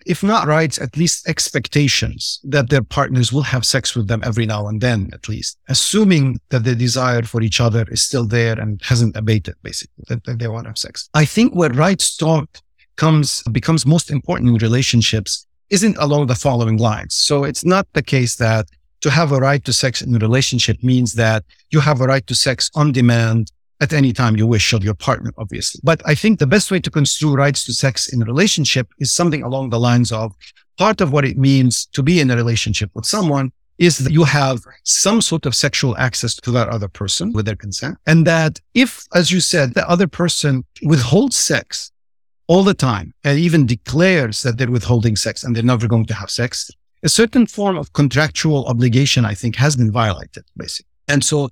[0.06, 4.46] if not rights, at least expectations that their partners will have sex with them every
[4.46, 8.60] now and then, at least, assuming that the desire for each other is still there
[8.60, 11.10] and hasn't abated, basically, that, that they want to have sex.
[11.14, 12.48] I think where rights talk
[12.96, 17.16] comes, becomes most important in relationships isn't along the following lines.
[17.16, 18.68] So it's not the case that
[19.02, 22.26] to have a right to sex in a relationship means that you have a right
[22.28, 25.82] to sex on demand at any time you wish of your partner, obviously.
[25.84, 29.12] But I think the best way to construe rights to sex in a relationship is
[29.12, 30.34] something along the lines of
[30.78, 34.24] part of what it means to be in a relationship with someone is that you
[34.24, 37.98] have some sort of sexual access to that other person with their consent.
[38.06, 41.92] And that if, as you said, the other person withholds sex
[42.46, 46.14] all the time and even declares that they're withholding sex and they're never going to
[46.14, 46.70] have sex,
[47.04, 50.90] a certain form of contractual obligation, I think, has been violated, basically.
[51.08, 51.50] And so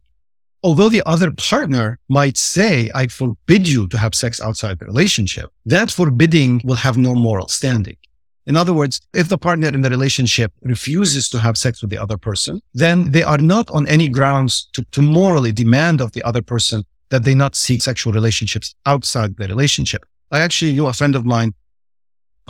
[0.64, 5.52] although the other partner might say, I forbid you to have sex outside the relationship,
[5.66, 7.98] that forbidding will have no moral standing.
[8.46, 12.00] In other words, if the partner in the relationship refuses to have sex with the
[12.00, 16.24] other person, then they are not on any grounds to, to morally demand of the
[16.24, 20.04] other person that they not seek sexual relationships outside the relationship.
[20.32, 21.54] I actually knew a friend of mine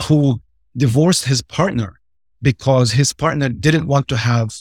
[0.04, 0.40] who
[0.76, 1.99] divorced his partner
[2.42, 4.54] because his partner didn't want to have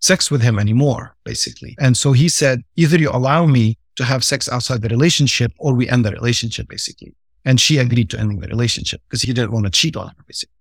[0.00, 1.76] sex with him anymore, basically.
[1.78, 5.74] And so he said, either you allow me to have sex outside the relationship or
[5.74, 7.14] we end the relationship, basically.
[7.44, 10.24] And she agreed to ending the relationship because he didn't want to cheat on her,
[10.26, 10.54] basically.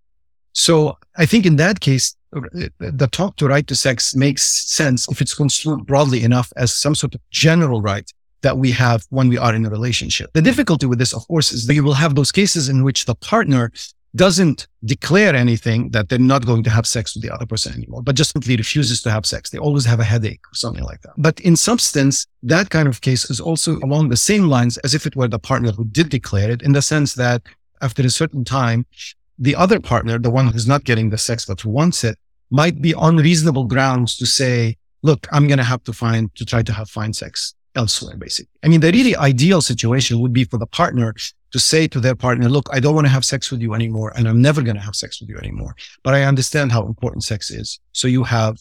[0.54, 5.22] So I think in that case, the talk to right to sex makes sense if
[5.22, 9.38] it's construed broadly enough as some sort of general right that we have when we
[9.38, 10.32] are in a relationship.
[10.34, 13.06] The difficulty with this, of course, is that you will have those cases in which
[13.06, 13.72] the partner
[14.15, 18.02] doesn't declare anything that they're not going to have sex with the other person anymore,
[18.02, 19.50] but just simply refuses to have sex.
[19.50, 21.13] They always have a headache or something like that.
[21.17, 25.06] But in substance, that kind of case is also along the same lines as if
[25.06, 27.43] it were the partner who did declare it in the sense that
[27.82, 28.86] after a certain time,
[29.38, 32.17] the other partner, the one who's not getting the sex but who wants it,
[32.50, 36.45] might be on reasonable grounds to say, look, I'm going to have to find, to
[36.45, 38.52] try to have fine sex elsewhere, basically.
[38.63, 41.13] I mean, the really ideal situation would be for the partner
[41.52, 44.14] to say to their partner, look, I don't want to have sex with you anymore.
[44.16, 45.76] And I'm never going to have sex with you anymore.
[46.04, 47.80] But I understand how important sex is.
[47.92, 48.58] So you have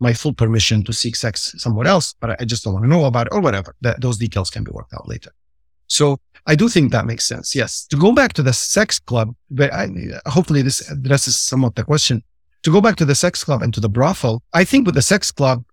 [0.00, 3.04] my full permission to seek sex somewhere else, but I just don't want to know
[3.04, 3.74] about it or whatever.
[3.82, 5.30] That those details can be worked out later.
[5.86, 7.54] So I do think that makes sense.
[7.54, 7.86] Yes.
[7.86, 9.88] To go back to the sex club, but I,
[10.26, 12.22] hopefully this addresses somewhat the question.
[12.64, 15.02] To go back to the sex club and to the brothel, I think with the
[15.02, 15.64] sex club,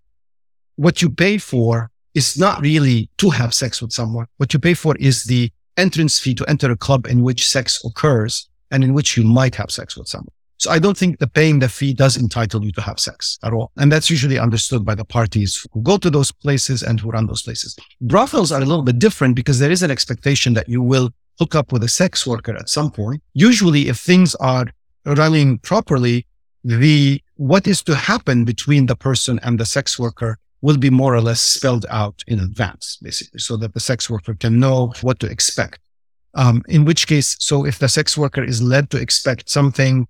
[0.75, 4.27] what you pay for is not really to have sex with someone.
[4.37, 7.83] What you pay for is the entrance fee to enter a club in which sex
[7.85, 10.33] occurs and in which you might have sex with someone.
[10.57, 13.51] So I don't think the paying the fee does entitle you to have sex at
[13.51, 13.71] all.
[13.77, 17.25] And that's usually understood by the parties who go to those places and who run
[17.25, 17.75] those places.
[17.99, 21.55] Brothels are a little bit different because there is an expectation that you will hook
[21.55, 23.23] up with a sex worker at some point.
[23.33, 24.67] Usually if things are
[25.03, 26.27] running properly,
[26.63, 31.15] the what is to happen between the person and the sex worker will be more
[31.15, 35.19] or less spelled out in advance, basically, so that the sex worker can know what
[35.19, 35.79] to expect.
[36.33, 40.07] Um, in which case, so if the sex worker is led to expect something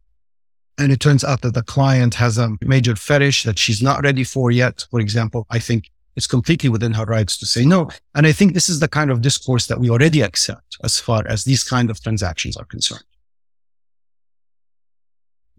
[0.78, 4.24] and it turns out that the client has a major fetish that she's not ready
[4.24, 7.90] for yet, for example, I think it's completely within her rights to say no.
[8.14, 11.26] And I think this is the kind of discourse that we already accept as far
[11.28, 13.04] as these kind of transactions are concerned.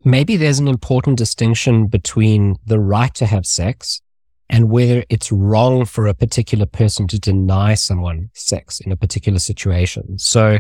[0.04, 4.00] Maybe there's an important distinction between the right to have sex
[4.52, 9.38] and whether it's wrong for a particular person to deny someone sex in a particular
[9.38, 10.18] situation.
[10.18, 10.58] So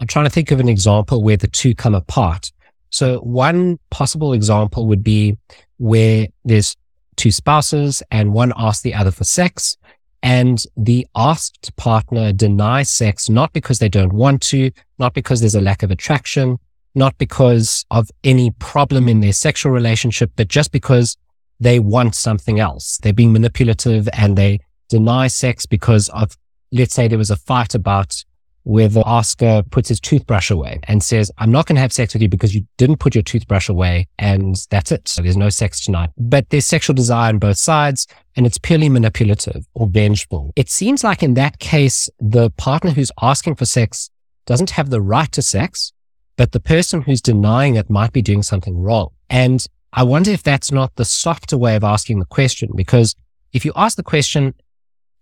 [0.00, 2.50] I'm trying to think of an example where the two come apart.
[2.90, 5.38] So one possible example would be
[5.76, 6.76] where there's
[7.14, 9.76] two spouses and one asks the other for sex
[10.20, 15.54] and the asked partner denies sex, not because they don't want to, not because there's
[15.54, 16.58] a lack of attraction,
[16.96, 21.16] not because of any problem in their sexual relationship, but just because
[21.60, 22.98] they want something else.
[23.02, 26.36] They're being manipulative and they deny sex because of,
[26.72, 28.24] let's say there was a fight about
[28.64, 32.20] whether Oscar puts his toothbrush away and says, I'm not going to have sex with
[32.22, 34.08] you because you didn't put your toothbrush away.
[34.18, 35.08] And that's it.
[35.08, 36.10] So there's no sex tonight.
[36.18, 40.52] But there's sexual desire on both sides and it's purely manipulative or vengeful.
[40.54, 44.10] It seems like in that case, the partner who's asking for sex
[44.44, 45.92] doesn't have the right to sex
[46.38, 49.08] but the person who's denying it might be doing something wrong.
[49.28, 53.14] And I wonder if that's not the softer way of asking the question, because
[53.52, 54.54] if you ask the question,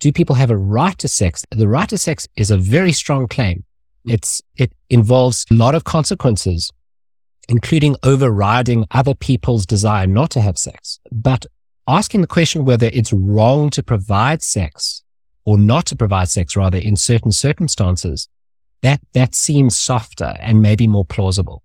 [0.01, 1.45] do people have a right to sex?
[1.51, 3.65] The right to sex is a very strong claim.
[4.05, 6.71] It's, it involves a lot of consequences,
[7.49, 11.01] including overriding other people's desire not to have sex.
[11.11, 11.47] But
[11.89, 15.03] asking the question whether it's wrong to provide sex
[15.45, 18.29] or not to provide sex rather in certain circumstances,
[18.83, 21.63] that, that seems softer and maybe more plausible.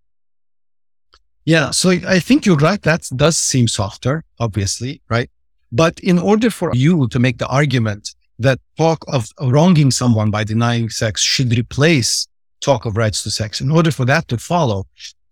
[1.45, 1.71] Yeah.
[1.71, 2.81] So I think you're right.
[2.81, 5.29] That does seem softer, obviously, right?
[5.71, 10.43] But in order for you to make the argument that talk of wronging someone by
[10.43, 12.27] denying sex should replace
[12.59, 14.85] talk of rights to sex, in order for that to follow,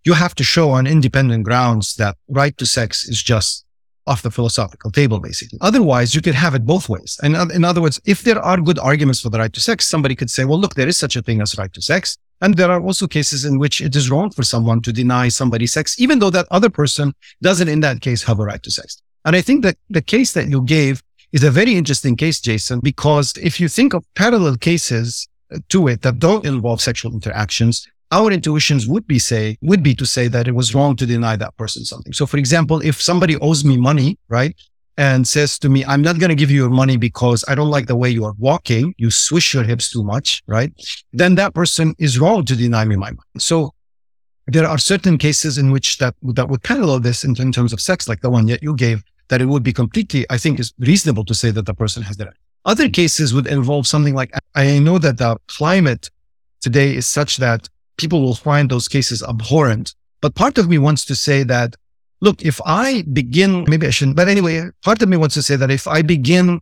[0.05, 3.65] you have to show on independent grounds that right to sex is just
[4.07, 5.59] off the philosophical table, basically.
[5.61, 7.19] Otherwise, you could have it both ways.
[7.21, 10.15] And in other words, if there are good arguments for the right to sex, somebody
[10.15, 12.17] could say, well, look, there is such a thing as right to sex.
[12.41, 15.67] And there are also cases in which it is wrong for someone to deny somebody
[15.67, 19.01] sex, even though that other person doesn't in that case have a right to sex.
[19.25, 22.79] And I think that the case that you gave is a very interesting case, Jason,
[22.79, 27.85] because if you think of parallel cases uh, to it that don't involve sexual interactions,
[28.11, 31.35] our intuitions would be say, would be to say that it was wrong to deny
[31.35, 32.13] that person something.
[32.13, 34.55] So for example, if somebody owes me money, right?
[34.99, 37.69] And says to me, I'm not going to give you your money because I don't
[37.69, 38.93] like the way you are walking.
[38.97, 40.73] You swish your hips too much, right?
[41.13, 43.31] Then that person is wrong to deny me my money.
[43.37, 43.71] So
[44.45, 47.79] there are certain cases in which that, that would parallel this in, in terms of
[47.79, 50.73] sex, like the one that you gave, that it would be completely, I think is
[50.79, 52.33] reasonable to say that the person has that.
[52.65, 56.09] Other cases would involve something like, I know that the climate
[56.59, 59.95] today is such that people will find those cases abhorrent.
[60.19, 61.77] But part of me wants to say that,
[62.21, 65.55] look, if I begin, maybe I shouldn't, but anyway, part of me wants to say
[65.55, 66.59] that if I begin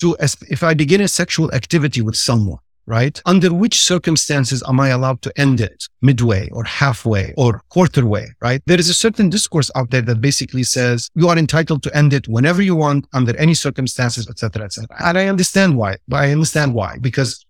[0.00, 0.16] to,
[0.48, 3.20] if I begin a sexual activity with someone, right?
[3.26, 8.28] Under which circumstances am I allowed to end it midway or halfway or quarter way,
[8.40, 8.62] right?
[8.66, 12.14] There is a certain discourse out there that basically says you are entitled to end
[12.14, 14.88] it whenever you want under any circumstances, etc., etc.
[15.00, 17.44] And I understand why, but I understand why because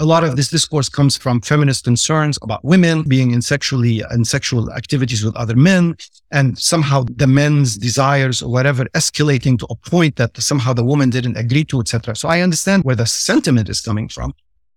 [0.00, 4.24] a lot of this discourse comes from feminist concerns about women being in sexually in
[4.24, 5.96] sexual activities with other men
[6.30, 11.10] and somehow the men's desires or whatever escalating to a point that somehow the woman
[11.10, 14.32] didn't agree to etc so i understand where the sentiment is coming from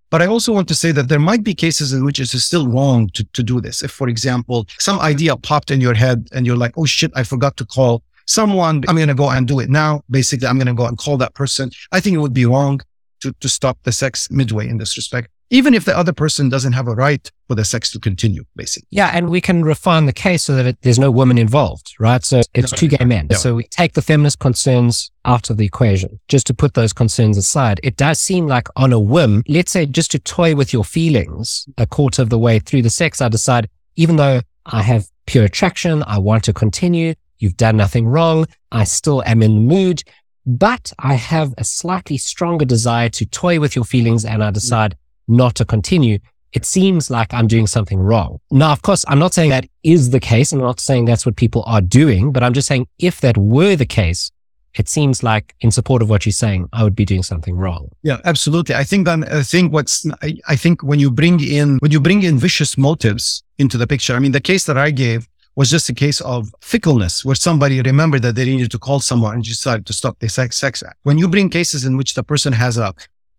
[0.10, 2.44] but I also want to say that there might be cases in which it is
[2.44, 3.82] still wrong to, to do this.
[3.82, 7.24] If, for example, some idea popped in your head and you're like, oh shit, I
[7.24, 8.84] forgot to call someone.
[8.90, 10.02] I'm going to go and do it now.
[10.10, 11.72] Basically, I'm going to go and call that person.
[11.94, 12.82] I think it would be wrong
[13.22, 16.74] to, to stop the sex midway in this respect, even if the other person doesn't
[16.74, 18.88] have a right for the sex to continue, basically.
[18.90, 19.12] Yeah.
[19.14, 22.24] And we can refine the case so that it, there's no woman involved, right?
[22.24, 23.30] So it's no, two gay men.
[23.32, 27.38] So we take the feminist concerns out of the equation just to put those concerns
[27.38, 27.82] aside.
[27.84, 31.68] It does seem like on a whim, let's say just to toy with your feelings
[31.78, 35.44] a quarter of the way through the sex, I decide, even though I have pure
[35.44, 37.16] attraction, I want to continue.
[37.40, 38.46] You've done nothing wrong.
[38.72, 40.04] I still am in the mood
[40.46, 44.54] but I have a slightly stronger desire to toy with your feelings and I mm.
[44.54, 46.20] decide not to continue.
[46.54, 48.40] It seems like I'm doing something wrong.
[48.52, 50.52] Now, of course, I'm not saying that is the case.
[50.52, 53.78] I'm not saying that's what people are doing, but I'm just saying if that were
[53.78, 54.32] the case,
[54.76, 57.90] it seems like in support of what you're saying, I would be doing something wrong.
[58.04, 58.76] Yeah, absolutely.
[58.76, 62.00] I think that I think what's I, I think when you bring in when you
[62.00, 64.16] bring in vicious motives into the picture.
[64.16, 67.82] I mean, the case that I gave was just a case of fickleness where somebody
[67.82, 70.98] remembered that they needed to call someone and decided to stop the sex, sex act.
[71.04, 72.94] When you bring cases in which the person has a,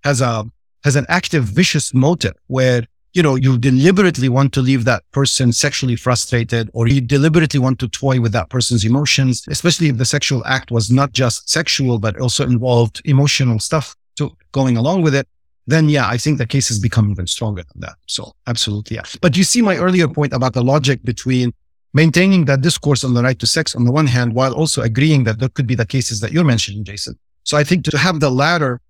[0.04, 0.44] has a,
[0.84, 5.52] has an active vicious motive where, you know, you deliberately want to leave that person
[5.52, 10.04] sexually frustrated or you deliberately want to toy with that person's emotions, especially if the
[10.04, 15.14] sexual act was not just sexual, but also involved emotional stuff to going along with
[15.14, 15.26] it
[15.66, 17.94] then yeah, I think the cases become even stronger than that.
[18.06, 19.02] So absolutely, yeah.
[19.20, 21.52] But you see my earlier point about the logic between
[21.92, 25.24] maintaining that discourse on the right to sex on the one hand, while also agreeing
[25.24, 27.18] that there could be the cases that you're mentioning, Jason.
[27.44, 28.80] So I think to have the latter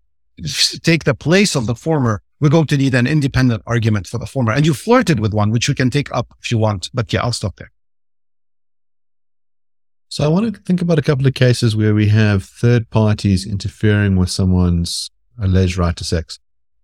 [0.82, 4.26] take the place of the former, we're going to need an independent argument for the
[4.26, 4.52] former.
[4.52, 6.90] And you flirted with one, which you can take up if you want.
[6.92, 7.70] But yeah, I'll stop there.
[10.08, 13.46] So I want to think about a couple of cases where we have third parties
[13.46, 16.38] interfering with someone's alleged right to sex.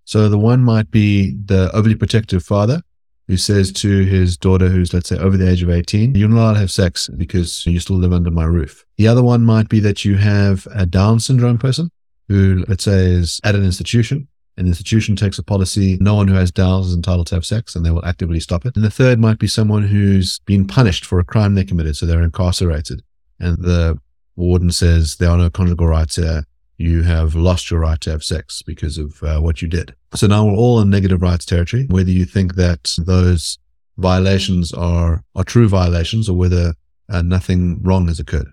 [0.05, 2.81] So the one might be the overly protective father
[3.29, 6.41] who says to his daughter, who's let's say over the age of 18, you're not
[6.41, 8.85] allowed to have sex because you still live under my roof.
[8.97, 11.91] The other one might be that you have a Down syndrome person
[12.29, 14.27] who, let's say, is at an institution.
[14.57, 17.77] An institution takes a policy, no one who has Downs is entitled to have sex,
[17.77, 18.75] and they will actively stop it.
[18.75, 22.07] And the third might be someone who's been punished for a crime they committed, so
[22.07, 23.03] they're incarcerated.
[23.39, 23.99] And the
[24.35, 26.45] warden says there are no conjugal rights here
[26.79, 29.95] you have lost your right to have sex because of uh, what you did.
[30.15, 33.59] So now we're all in negative rights territory, whether you think that those
[33.97, 36.75] violations are are true violations or whether
[37.09, 38.53] uh, nothing wrong has occurred.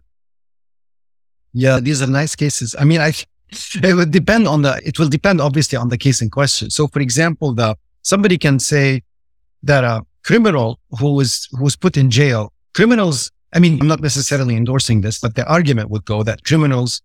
[1.54, 2.76] Yeah, these are nice cases.
[2.78, 3.14] I mean, I
[3.84, 4.82] it would depend on the.
[4.84, 6.70] It will depend obviously on the case in question.
[6.70, 9.04] So, for example, the somebody can say
[9.64, 13.32] that a criminal who was who was put in jail, criminals.
[13.54, 17.02] I mean, I'm not necessarily endorsing this, but the argument would go that criminals,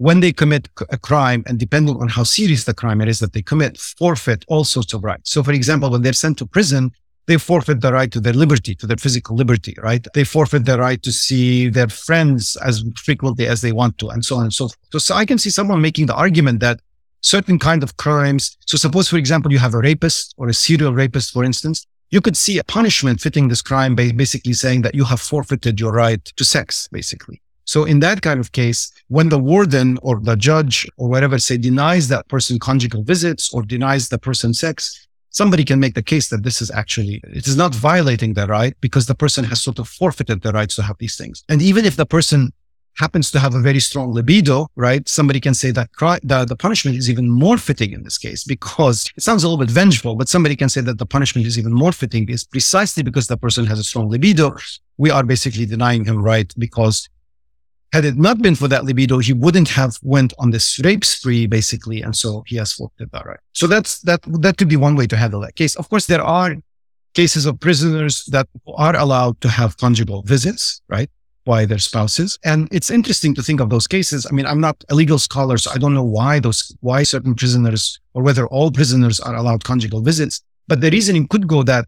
[0.00, 3.34] when they commit a crime, and depending on how serious the crime it is that
[3.34, 5.30] they commit, forfeit all sorts of rights.
[5.30, 6.90] So, for example, when they're sent to prison,
[7.26, 10.06] they forfeit the right to their liberty, to their physical liberty, right?
[10.14, 14.24] They forfeit the right to see their friends as frequently as they want to, and
[14.24, 14.78] so on and so forth.
[14.90, 16.80] So, so I can see someone making the argument that
[17.20, 18.56] certain kind of crimes.
[18.64, 22.22] So suppose, for example, you have a rapist or a serial rapist, for instance, you
[22.22, 25.92] could see a punishment fitting this crime by basically saying that you have forfeited your
[25.92, 27.42] right to sex, basically.
[27.72, 31.56] So in that kind of case, when the warden or the judge or whatever say
[31.56, 36.30] denies that person conjugal visits or denies the person sex, somebody can make the case
[36.30, 39.78] that this is actually, it is not violating the right because the person has sort
[39.78, 41.44] of forfeited the rights to have these things.
[41.48, 42.52] And even if the person
[42.96, 45.08] happens to have a very strong libido, right?
[45.08, 45.90] Somebody can say that
[46.24, 49.64] the, the punishment is even more fitting in this case because it sounds a little
[49.64, 53.04] bit vengeful, but somebody can say that the punishment is even more fitting is precisely
[53.04, 54.56] because the person has a strong libido.
[54.98, 57.08] We are basically denying him right because
[57.92, 61.46] had it not been for that libido, he wouldn't have went on this rape spree,
[61.46, 62.02] basically.
[62.02, 63.40] And so he has forfeited that right.
[63.52, 65.74] So that's, that, that could be one way to handle that case.
[65.74, 66.54] Of course, there are
[67.14, 71.10] cases of prisoners that are allowed to have conjugal visits, right?
[71.44, 72.38] By their spouses.
[72.44, 74.24] And it's interesting to think of those cases.
[74.24, 77.34] I mean, I'm not a legal scholar, so I don't know why those, why certain
[77.34, 80.42] prisoners or whether all prisoners are allowed conjugal visits.
[80.68, 81.86] But the reasoning could go that,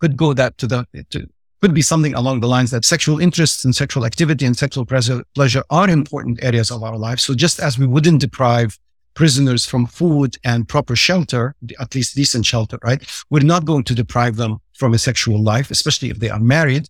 [0.00, 1.28] could go that to the, to,
[1.60, 5.62] could be something along the lines that sexual interests and sexual activity and sexual pleasure
[5.70, 7.22] are important areas of our lives.
[7.22, 8.78] So just as we wouldn't deprive
[9.14, 13.02] prisoners from food and proper shelter, at least decent shelter, right?
[13.30, 16.88] We're not going to deprive them from a sexual life, especially if they are married.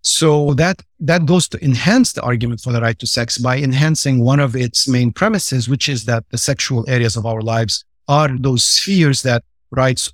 [0.00, 4.18] So that, that goes to enhance the argument for the right to sex by enhancing
[4.24, 8.36] one of its main premises, which is that the sexual areas of our lives are
[8.36, 10.10] those spheres that rights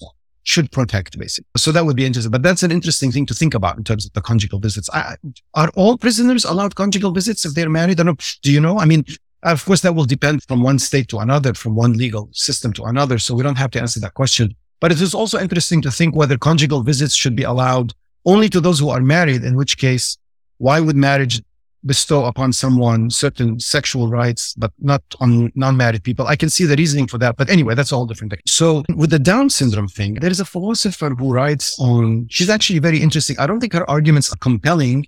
[0.49, 1.47] should protect, basically.
[1.59, 2.33] So that would be interesting.
[2.33, 4.89] But that's an interesting thing to think about in terms of the conjugal visits.
[4.95, 5.17] I,
[5.53, 8.01] are all prisoners allowed conjugal visits if they're married?
[8.01, 8.25] I don't know.
[8.43, 8.79] Do you know?
[8.79, 9.05] I mean,
[9.43, 12.85] of course, that will depend from one state to another, from one legal system to
[12.85, 13.19] another.
[13.19, 14.55] So we don't have to answer that question.
[14.81, 17.93] But it is also interesting to think whether conjugal visits should be allowed
[18.25, 20.17] only to those who are married, in which case,
[20.57, 21.43] why would marriage
[21.85, 26.27] bestow upon someone certain sexual rights, but not on non-married people.
[26.27, 27.37] I can see the reasoning for that.
[27.37, 28.35] But anyway, that's all different.
[28.47, 32.79] So with the Down syndrome thing, there is a philosopher who writes on, she's actually
[32.79, 33.39] very interesting.
[33.39, 35.07] I don't think her arguments are compelling,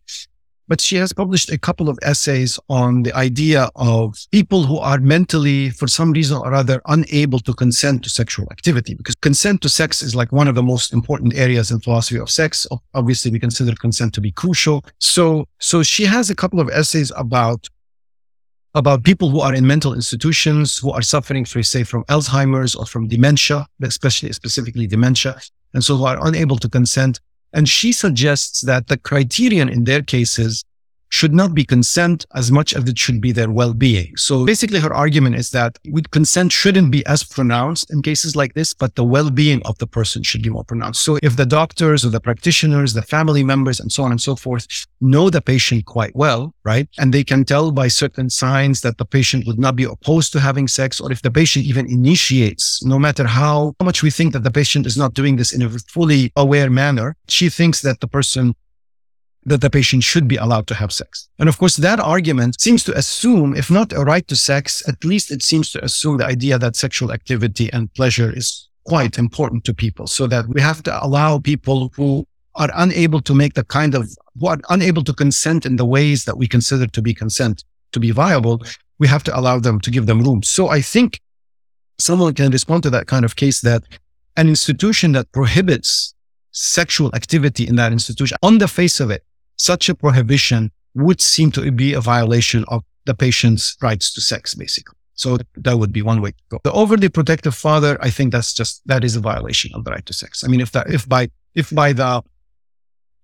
[0.70, 5.00] but she has published a couple of essays on the idea of people who are
[5.00, 8.94] mentally, for some reason or other, unable to consent to sexual activity.
[8.94, 12.30] Because consent to sex is like one of the most important areas in philosophy of
[12.30, 12.68] sex.
[12.94, 14.84] Obviously, we consider consent to be crucial.
[15.00, 17.68] So, so she has a couple of essays about
[18.76, 22.86] about people who are in mental institutions who are suffering, for say, from Alzheimer's or
[22.86, 25.34] from dementia, especially specifically dementia,
[25.74, 27.18] and so who are unable to consent
[27.53, 30.64] and she suggests that the criterion in their cases
[31.11, 34.16] should not be consent as much as it should be their well-being.
[34.16, 35.78] So basically her argument is that
[36.12, 40.22] consent shouldn't be as pronounced in cases like this, but the well-being of the person
[40.22, 41.04] should be more pronounced.
[41.04, 44.36] So if the doctors or the practitioners, the family members and so on and so
[44.36, 44.66] forth
[45.00, 46.88] know the patient quite well, right?
[46.98, 50.40] And they can tell by certain signs that the patient would not be opposed to
[50.40, 54.44] having sex, or if the patient even initiates, no matter how much we think that
[54.44, 58.08] the patient is not doing this in a fully aware manner, she thinks that the
[58.08, 58.54] person
[59.45, 61.28] that the patient should be allowed to have sex.
[61.38, 65.03] And of course, that argument seems to assume, if not a right to sex, at
[65.05, 69.64] least it seems to assume the idea that sexual activity and pleasure is quite important
[69.64, 72.26] to people so that we have to allow people who
[72.57, 76.24] are unable to make the kind of, who are unable to consent in the ways
[76.24, 78.62] that we consider to be consent to be viable.
[78.99, 80.43] We have to allow them to give them room.
[80.43, 81.20] So I think
[81.99, 83.84] someone can respond to that kind of case that
[84.36, 86.14] an institution that prohibits
[86.53, 89.24] sexual activity in that institution on the face of it
[89.61, 94.54] such a prohibition would seem to be a violation of the patient's rights to sex,
[94.54, 94.96] basically.
[95.14, 96.61] So that would be one way to go.
[96.64, 100.06] The overly protective father, I think that's just, that is a violation of the right
[100.06, 100.42] to sex.
[100.44, 102.22] I mean, if that, if by, if by the,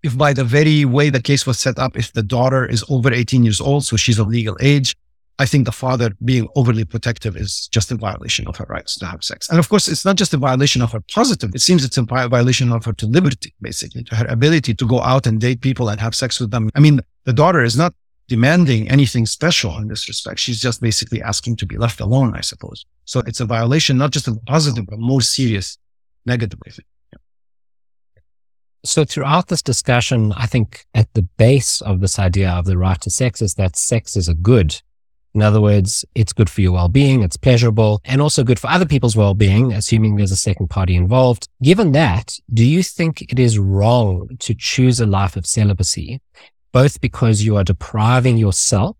[0.03, 3.11] if by the very way the case was set up, if the daughter is over
[3.13, 4.95] 18 years old, so she's of legal age,
[5.39, 9.07] I think the father being overly protective is just a violation of her rights to
[9.07, 9.51] have sex.
[9.51, 11.55] And of course, it's not just a violation of her positive.
[11.55, 15.01] It seems it's a violation of her to liberty, basically, to her ability to go
[15.01, 16.71] out and date people and have sex with them.
[16.75, 17.93] I mean, the daughter is not
[18.29, 20.41] demanding anything special in this respect.
[20.41, 22.87] She's just basically asking to be left alone, I suppose.
[23.05, 25.77] So it's a violation, not just the positive, but more serious
[26.25, 26.59] negative.
[28.85, 33.01] So throughout this discussion, I think at the base of this idea of the right
[33.03, 34.81] to sex is that sex is a good.
[35.35, 38.87] In other words, it's good for your well-being, it's pleasurable, and also good for other
[38.87, 41.49] people's well-being, assuming there's a second party involved.
[41.63, 46.23] Given that, do you think it is wrong to choose a life of celibacy,
[46.73, 48.97] both because you are depriving yourself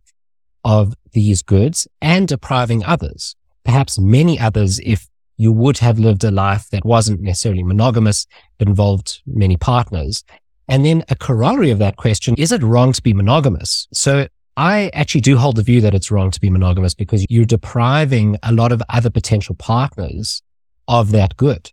[0.65, 5.09] of these goods and depriving others, perhaps many others, if
[5.39, 8.27] you would have lived a life that wasn't necessarily monogamous,
[8.59, 10.25] but involved many partners.
[10.69, 13.87] And then a corollary of that question, is it wrong to be monogamous?
[13.93, 17.45] So I actually do hold the view that it's wrong to be monogamous because you're
[17.45, 20.43] depriving a lot of other potential partners
[20.89, 21.71] of that good.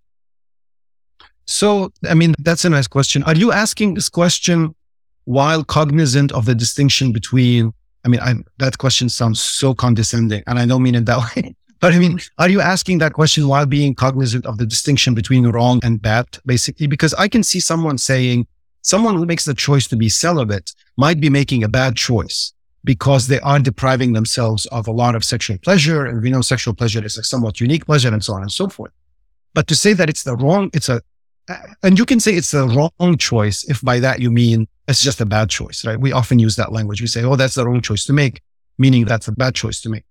[1.45, 3.23] So, I mean, that's a nice question.
[3.23, 4.75] Are you asking this question
[5.25, 7.73] while cognizant of the distinction between,
[8.03, 11.55] I mean, I, that question sounds so condescending and I don't mean it that way.
[11.79, 15.45] But I mean, are you asking that question while being cognizant of the distinction between
[15.47, 16.87] wrong and bad, basically?
[16.87, 18.47] Because I can see someone saying,
[18.83, 22.53] someone who makes the choice to be celibate might be making a bad choice
[22.83, 26.05] because they aren't depriving themselves of a lot of sexual pleasure.
[26.05, 28.67] And we know sexual pleasure is a somewhat unique pleasure and so on and so
[28.67, 28.91] forth.
[29.53, 31.01] But to say that it's the wrong, it's a,
[31.81, 35.21] and you can say it's the wrong choice if by that you mean it's just
[35.21, 35.99] a bad choice, right?
[35.99, 37.01] We often use that language.
[37.01, 38.41] We say, oh, that's the wrong choice to make,
[38.77, 40.03] meaning that's a bad choice to make.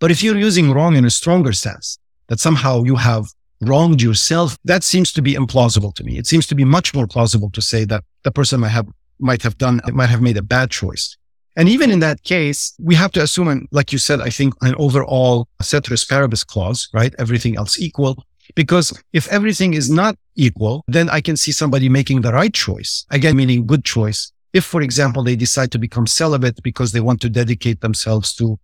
[0.00, 3.26] But if you're using wrong in a stronger sense, that somehow you have
[3.60, 6.18] wronged yourself, that seems to be implausible to me.
[6.18, 9.42] It seems to be much more plausible to say that the person might have, might
[9.42, 11.16] have done, might have made a bad choice.
[11.56, 14.54] And even in that case, we have to assume, and like you said, I think
[14.62, 17.14] an overall ceteris paribus clause, right?
[17.18, 18.24] Everything else equal.
[18.54, 23.06] Because if everything is not equal, then I can see somebody making the right choice.
[23.10, 24.32] Again, meaning good choice.
[24.52, 28.58] If, for example, they decide to become celibate because they want to dedicate themselves to,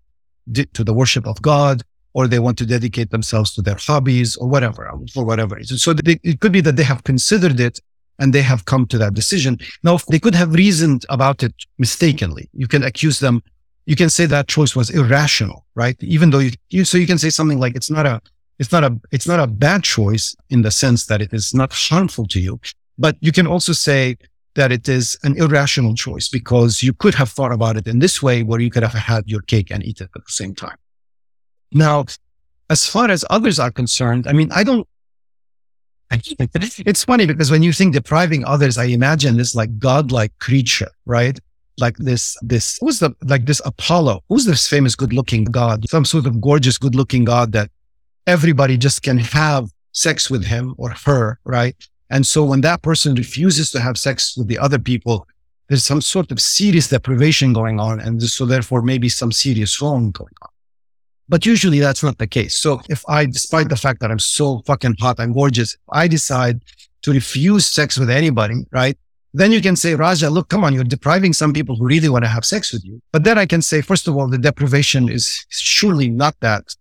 [0.53, 1.83] to the worship of God,
[2.13, 5.79] or they want to dedicate themselves to their hobbies or whatever, for whatever reason.
[5.79, 7.81] So they, it could be that they have considered it
[8.21, 9.59] and they have come to that decision.
[9.83, 12.49] Now, they could have reasoned about it mistakenly.
[12.53, 13.43] You can accuse them.
[13.87, 15.97] You can say that choice was irrational, right?
[16.01, 18.21] Even though you, you, so you can say something like it's not a,
[18.59, 21.73] it's not a, it's not a bad choice in the sense that it is not
[21.73, 22.61] harmful to you,
[22.99, 24.17] but you can also say
[24.55, 28.23] that it is an irrational choice because you could have thought about it in this
[28.23, 30.77] way where you could have had your cake and eat it at the same time.
[31.73, 32.05] Now,
[32.69, 34.87] as far as others are concerned, I mean, I don't,
[36.87, 41.39] it's funny because when you think depriving others, I imagine this like godlike creature, right?
[41.79, 44.23] Like this, this, who's the, like this Apollo?
[44.29, 45.89] Who's this famous good looking God?
[45.89, 47.71] Some sort of gorgeous good looking God that
[48.27, 51.77] everybody just can have sex with him or her, right?
[52.11, 55.27] And so when that person refuses to have sex with the other people,
[55.69, 58.01] there's some sort of serious deprivation going on.
[58.01, 60.50] And so therefore maybe some serious wrong going on.
[61.31, 62.59] But usually that's not the case.
[62.59, 66.61] So if I, despite the fact that I'm so fucking hot and gorgeous, I decide
[67.03, 68.99] to refuse sex with anybody, right?
[69.33, 72.25] Then you can say, Raja, look, come on, you're depriving some people who really want
[72.25, 73.01] to have sex with you.
[73.13, 76.75] But then I can say, first of all, the deprivation is surely not that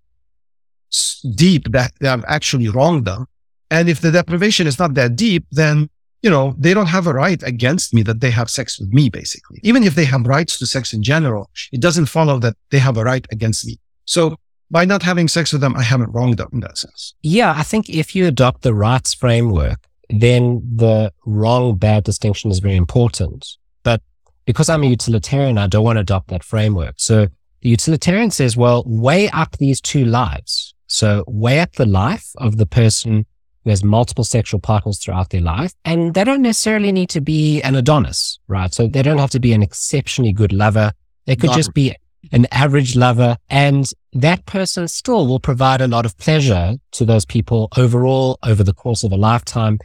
[1.36, 3.28] deep that I've actually wronged them.
[3.70, 5.92] And if the deprivation is not that deep, then,
[6.24, 9.12] you know, they don't have a right against me that they have sex with me,
[9.12, 9.60] basically.
[9.62, 12.98] Even if they have rights to sex in general, it doesn't follow that they have
[12.98, 13.78] a right against me.
[14.10, 14.38] So
[14.72, 17.14] by not having sex with them, I haven't wronged them in that sense.
[17.22, 22.58] Yeah, I think if you adopt the rights framework, then the wrong bad distinction is
[22.58, 23.46] very important.
[23.84, 24.02] But
[24.46, 26.96] because I'm a utilitarian, I don't want to adopt that framework.
[26.98, 27.28] So
[27.62, 30.74] the utilitarian says, well, weigh up these two lives.
[30.88, 33.28] So weigh up the life of the person
[33.64, 35.74] who has multiple sexual partners throughout their life.
[35.86, 38.74] And they don't necessarily need to be an Adonis, right?
[38.74, 40.94] So they don't have to be an exceptionally good lover.
[41.28, 41.96] They could Not just be
[42.32, 47.26] an average lover, and that person still will provide a lot of pleasure to those
[47.26, 49.80] people overall over the course of a lifetime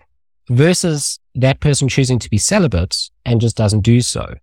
[0.49, 4.35] versus that person choosing to be celibate and just doesn't do so.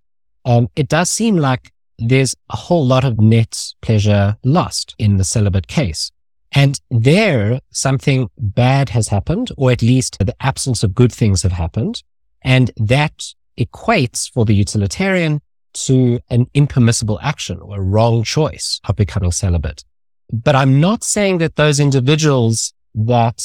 [0.46, 5.24] Um, it does seem like there's a whole lot of net pleasure lost in the
[5.24, 6.12] celibate case.
[6.54, 11.54] And there, something bad has happened, or at least the absence of good things have
[11.54, 12.04] happened.
[12.42, 13.24] And that
[13.58, 15.42] equates for the utilitarian
[15.74, 19.84] to an impermissible action or a wrong choice of becoming celibate.
[20.32, 23.42] But I'm not saying that those individuals that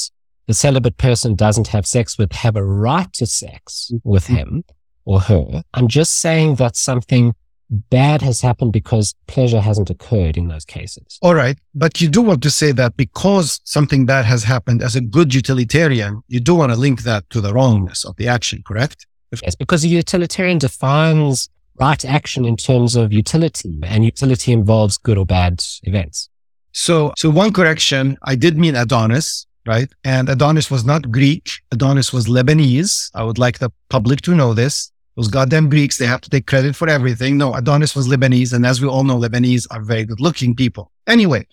[0.47, 4.35] the celibate person doesn't have sex with have a right to sex with mm-hmm.
[4.35, 4.63] him
[5.05, 5.63] or her.
[5.73, 7.33] I'm just saying that something
[7.69, 11.19] bad has happened because pleasure hasn't occurred in those cases.
[11.21, 11.57] All right.
[11.75, 15.33] But you do want to say that because something bad has happened as a good
[15.33, 19.05] utilitarian, you do want to link that to the wrongness of the action, correct?
[19.43, 21.49] Yes, because a utilitarian defines
[21.79, 26.29] right action in terms of utility and utility involves good or bad events.
[26.71, 29.89] So, so one correction, I did mean Adonis right?
[30.03, 31.51] And Adonis was not Greek.
[31.71, 33.11] Adonis was Lebanese.
[33.13, 34.91] I would like the public to know this.
[35.15, 37.37] Those goddamn Greeks, they have to take credit for everything.
[37.37, 38.53] No, Adonis was Lebanese.
[38.53, 40.91] And as we all know, Lebanese are very good looking people.
[41.05, 41.45] Anyway,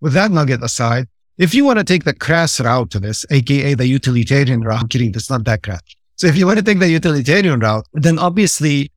[0.00, 1.06] with that nugget aside,
[1.36, 4.88] if you want to take the crass route to this, aka the utilitarian route, I'm
[4.88, 5.80] kidding, that's not that crass.
[6.16, 8.90] So if you want to take the utilitarian route, then obviously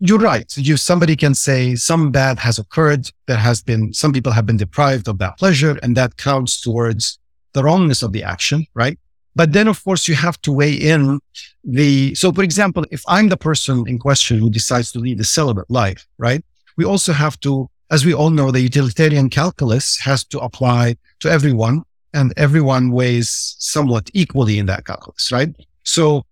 [0.00, 0.50] you're right.
[0.56, 3.10] You, somebody can say some bad has occurred.
[3.26, 7.18] There has been, some people have been deprived of that pleasure and that counts towards
[7.52, 8.98] the wrongness of the action, right?
[9.36, 11.20] But then, of course, you have to weigh in
[11.62, 15.24] the, so for example, if I'm the person in question who decides to lead a
[15.24, 16.42] celibate life, right?
[16.76, 21.30] We also have to, as we all know, the utilitarian calculus has to apply to
[21.30, 21.82] everyone
[22.14, 25.54] and everyone weighs somewhat equally in that calculus, right?
[25.84, 26.24] So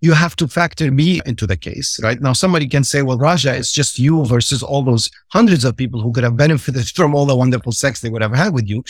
[0.00, 2.20] you have to factor me into the case, right?
[2.20, 6.00] Now, somebody can say, well, Raja, it's just you versus all those hundreds of people
[6.00, 8.84] who could have benefited from all the wonderful sex they would have had with you,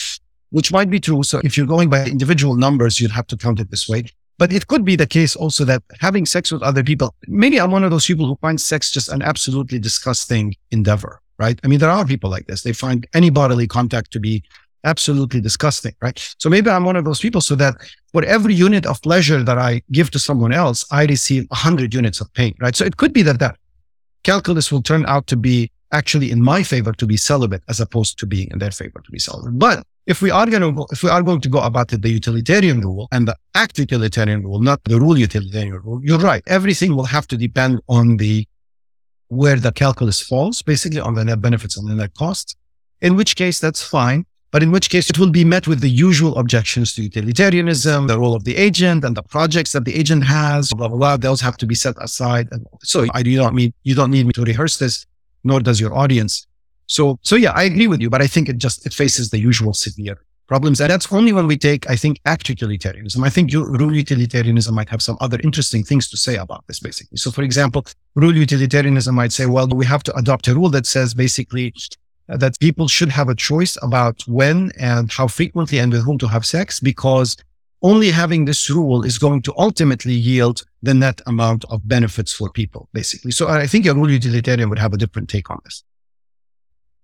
[0.50, 1.22] which might be true.
[1.22, 4.04] So if you're going by individual numbers, you'd have to count it this way.
[4.38, 7.72] But it could be the case also that having sex with other people, maybe I'm
[7.72, 11.58] one of those people who find sex just an absolutely disgusting endeavor, right?
[11.64, 12.62] I mean, there are people like this.
[12.62, 14.44] They find any bodily contact to be
[14.84, 16.18] absolutely disgusting, right?
[16.38, 17.74] So maybe I'm one of those people so that
[18.12, 22.20] for every unit of pleasure that I give to someone else, I receive 100 units
[22.20, 22.74] of pain, right?
[22.74, 23.56] So it could be that that
[24.22, 28.18] calculus will turn out to be actually in my favor to be celibate as opposed
[28.18, 29.58] to being in their favor to be celibate.
[29.58, 32.02] But if we are going to go, if we are going to go about it,
[32.02, 36.42] the utilitarian rule and the act utilitarian rule, not the rule utilitarian rule, you're right.
[36.46, 38.46] Everything will have to depend on the
[39.28, 42.56] where the calculus falls, basically on the net benefits and the net costs.
[43.02, 44.24] In which case, that's fine.
[44.50, 48.18] But in which case, it will be met with the usual objections to utilitarianism, the
[48.18, 51.16] role of the agent and the projects that the agent has, blah, blah, blah.
[51.18, 52.48] Those have to be set aside.
[52.50, 55.04] And so I do not mean, you don't need me to rehearse this,
[55.44, 56.46] nor does your audience.
[56.86, 59.38] So, so yeah, I agree with you, but I think it just, it faces the
[59.38, 60.80] usual severe problems.
[60.80, 63.22] And that's only when we take, I think, act utilitarianism.
[63.22, 67.18] I think rule utilitarianism might have some other interesting things to say about this, basically.
[67.18, 67.84] So, for example,
[68.14, 71.74] rule utilitarianism might say, well, we have to adopt a rule that says basically
[72.28, 76.28] that people should have a choice about when and how frequently and with whom to
[76.28, 77.36] have sex because
[77.82, 82.50] only having this rule is going to ultimately yield the net amount of benefits for
[82.50, 83.30] people, basically.
[83.30, 85.84] So I think a rule utilitarian would have a different take on this.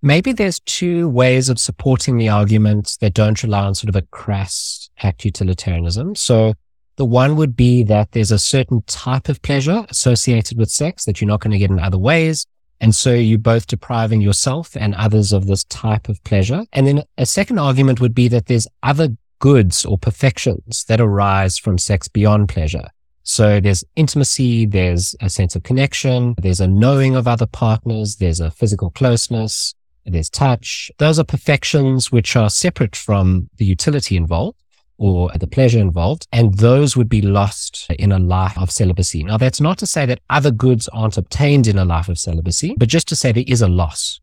[0.02, 4.02] Maybe there's two ways of supporting the argument that don't rely on sort of a
[4.02, 6.14] crass act utilitarianism.
[6.14, 6.54] So
[6.96, 11.20] the one would be that there's a certain type of pleasure associated with sex that
[11.20, 12.46] you're not going to get in other ways.
[12.84, 16.64] And so you're both depriving yourself and others of this type of pleasure.
[16.74, 19.08] And then a second argument would be that there's other
[19.38, 22.88] goods or perfections that arise from sex beyond pleasure.
[23.22, 28.40] So there's intimacy, there's a sense of connection, there's a knowing of other partners, there's
[28.40, 29.74] a physical closeness,
[30.04, 30.90] there's touch.
[30.98, 34.58] Those are perfections which are separate from the utility involved
[34.96, 39.24] or the pleasure involved, and those would be lost in a life of celibacy.
[39.24, 42.74] Now, that's not to say that other goods aren't obtained in a life of celibacy,
[42.78, 44.20] but just to say there is a loss.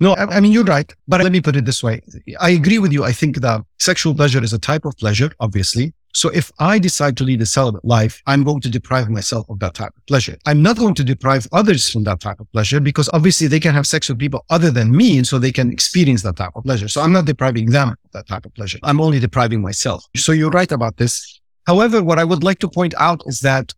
[0.00, 0.90] No, I mean, you're right.
[1.06, 2.00] But let me put it this way.
[2.40, 3.04] I agree with you.
[3.04, 5.92] I think that sexual pleasure is a type of pleasure, obviously.
[6.12, 9.58] So if I decide to lead a celibate life, I'm going to deprive myself of
[9.60, 10.36] that type of pleasure.
[10.46, 13.74] I'm not going to deprive others from that type of pleasure because obviously they can
[13.74, 15.18] have sex with people other than me.
[15.18, 16.88] And so they can experience that type of pleasure.
[16.88, 18.78] So I'm not depriving them of that type of pleasure.
[18.82, 20.04] I'm only depriving myself.
[20.16, 21.40] So you're right about this.
[21.66, 23.72] However, what I would like to point out is that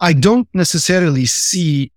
[0.00, 1.92] I don't necessarily see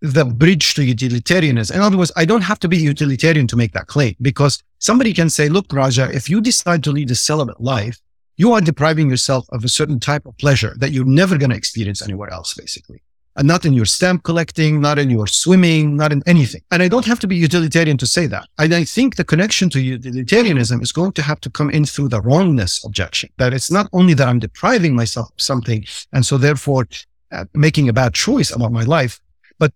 [0.00, 1.76] the bridge to utilitarianism.
[1.76, 5.14] In other words, I don't have to be utilitarian to make that claim because somebody
[5.14, 7.98] can say, look, Raja, if you decide to lead a celibate life,
[8.36, 11.56] you are depriving yourself of a certain type of pleasure that you're never going to
[11.56, 13.02] experience anywhere else, basically.
[13.36, 16.62] And not in your stamp collecting, not in your swimming, not in anything.
[16.70, 18.46] And I don't have to be utilitarian to say that.
[18.58, 22.10] And I think the connection to utilitarianism is going to have to come in through
[22.10, 23.30] the wrongness objection.
[23.38, 26.86] That it's not only that I'm depriving myself of something, and so therefore
[27.32, 29.20] uh, making a bad choice about my life,
[29.58, 29.72] but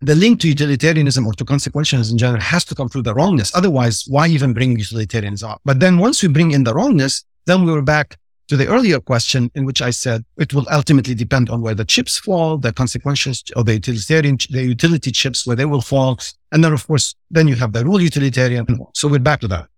[0.00, 3.52] the link to utilitarianism or to consequentialism in general has to come through the wrongness.
[3.56, 5.60] Otherwise, why even bring utilitarianism up?
[5.64, 8.18] But then once we bring in the wrongness, then we were back
[8.48, 11.84] to the earlier question in which I said it will ultimately depend on where the
[11.84, 16.18] chips fall, the consequences of the utilitarian, the utility chips, where they will fall.
[16.52, 18.66] And then, of course, then you have the rule utilitarian.
[18.94, 19.68] So we're back to that.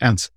[0.00, 0.28] And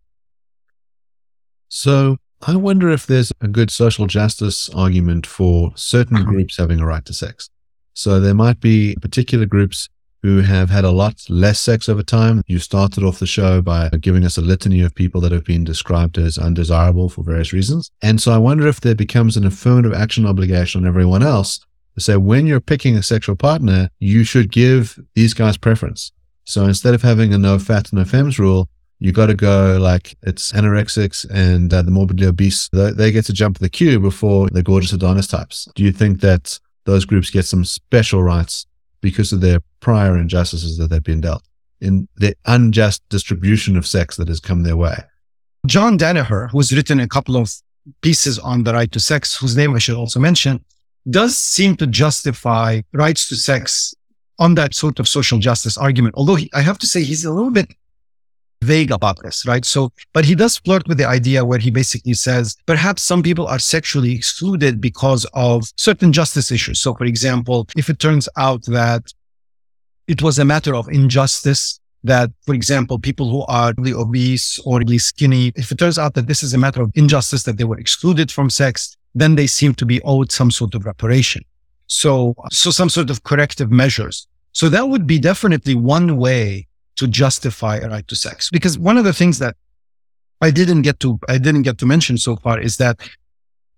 [1.67, 6.85] so I wonder if there's a good social justice argument for certain groups having a
[6.85, 7.49] right to sex.
[7.93, 9.89] So there might be particular groups
[10.25, 12.41] who have had a lot less sex over time.
[12.47, 15.63] You started off the show by giving us a litany of people that have been
[15.63, 17.91] described as undesirable for various reasons.
[18.01, 21.59] And so I wonder if there becomes an affirmative action obligation on everyone else
[21.93, 26.11] to say when you're picking a sexual partner, you should give these guys preference.
[26.43, 28.67] So instead of having a no fat, no femmes rule,
[28.97, 32.67] you got to go like it's anorexics and uh, the morbidly obese.
[32.69, 35.67] They, they, get to jump the queue before the gorgeous Adonis types.
[35.75, 38.65] Do you think that those groups get some special rights
[39.01, 41.43] because of their prior injustices that they've been dealt
[41.81, 44.97] in the unjust distribution of sex that has come their way?
[45.67, 47.51] John Danaher, who's written a couple of
[48.01, 50.63] pieces on the right to sex, whose name I should also mention,
[51.09, 53.93] does seem to justify rights to sex
[54.39, 56.15] on that sort of social justice argument.
[56.17, 57.73] Although he, I have to say he's a little bit
[58.65, 59.63] vague about this, right?
[59.63, 63.47] So, but he does flirt with the idea where he basically says perhaps some people
[63.47, 66.79] are sexually excluded because of certain justice issues.
[66.81, 69.03] So, for example, if it turns out that
[70.07, 74.79] it was a matter of injustice that, for example, people who are really obese or
[74.79, 77.63] really skinny, if it turns out that this is a matter of injustice that they
[77.63, 81.43] were excluded from sex, then they seem to be owed some sort of reparation.
[81.87, 84.27] So, so some sort of corrective measures.
[84.51, 86.67] So that would be definitely one way
[86.97, 88.49] to justify a right to sex.
[88.49, 89.55] Because one of the things that
[90.41, 92.99] I didn't get to, I didn't get to mention so far is that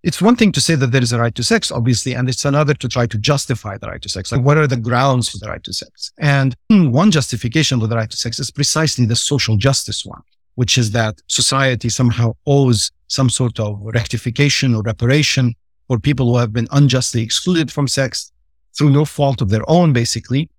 [0.03, 2.45] it's one thing to say that there is a right to sex, obviously, and it's
[2.45, 4.31] another to try to justify the right to sex.
[4.31, 6.11] Like, what are the grounds for the right to sex?
[6.19, 10.21] And hmm, one justification for the right to sex is precisely the social justice one,
[10.55, 15.55] which is that society somehow owes some sort of rectification or reparation
[15.87, 18.31] for people who have been unjustly excluded from sex
[18.77, 20.49] through no fault of their own, basically.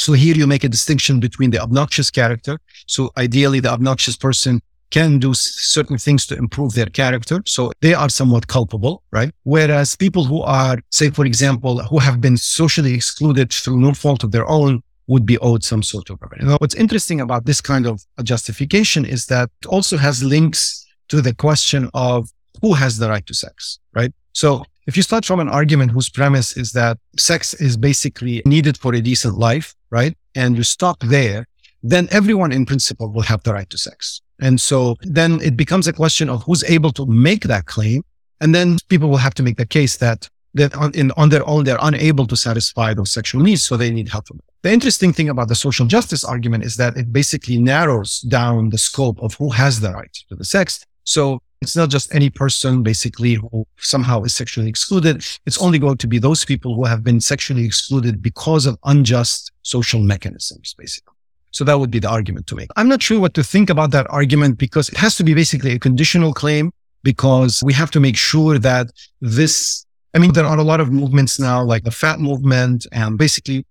[0.00, 2.58] So here you make a distinction between the obnoxious character.
[2.86, 7.42] So ideally, the obnoxious person can do certain things to improve their character.
[7.44, 9.30] So they are somewhat culpable, right?
[9.42, 14.24] Whereas people who are, say, for example, who have been socially excluded through no fault
[14.24, 16.46] of their own would be owed some sort of revenue.
[16.48, 21.20] Now, what's interesting about this kind of justification is that it also has links to
[21.20, 22.30] the question of
[22.62, 24.12] who has the right to sex, right?
[24.32, 28.76] So if you start from an argument whose premise is that sex is basically needed
[28.76, 30.16] for a decent life, right?
[30.34, 31.46] And you stop there,
[31.82, 34.20] then everyone in principle will have the right to sex.
[34.40, 38.02] And so then it becomes a question of who's able to make that claim.
[38.40, 41.48] And then people will have to make the case that that on, in, on their
[41.48, 43.62] own, they're unable to satisfy those sexual needs.
[43.62, 44.26] So they need help.
[44.62, 48.78] The interesting thing about the social justice argument is that it basically narrows down the
[48.78, 50.84] scope of who has the right to the sex.
[51.04, 55.24] So it's not just any person basically who somehow is sexually excluded.
[55.46, 59.52] It's only going to be those people who have been sexually excluded because of unjust
[59.62, 61.14] social mechanisms, basically.
[61.50, 62.68] So that would be the argument to make.
[62.76, 65.72] I'm not sure what to think about that argument because it has to be basically
[65.72, 68.86] a conditional claim because we have to make sure that
[69.20, 69.84] this,
[70.14, 73.66] I mean, there are a lot of movements now, like the fat movement and basically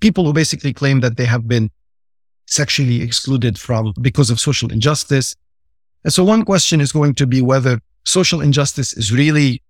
[0.00, 1.70] people who basically claim that they have been
[2.46, 5.34] sexually excluded from because of social injustice.
[6.06, 9.60] And so one question is going to be whether social injustice is really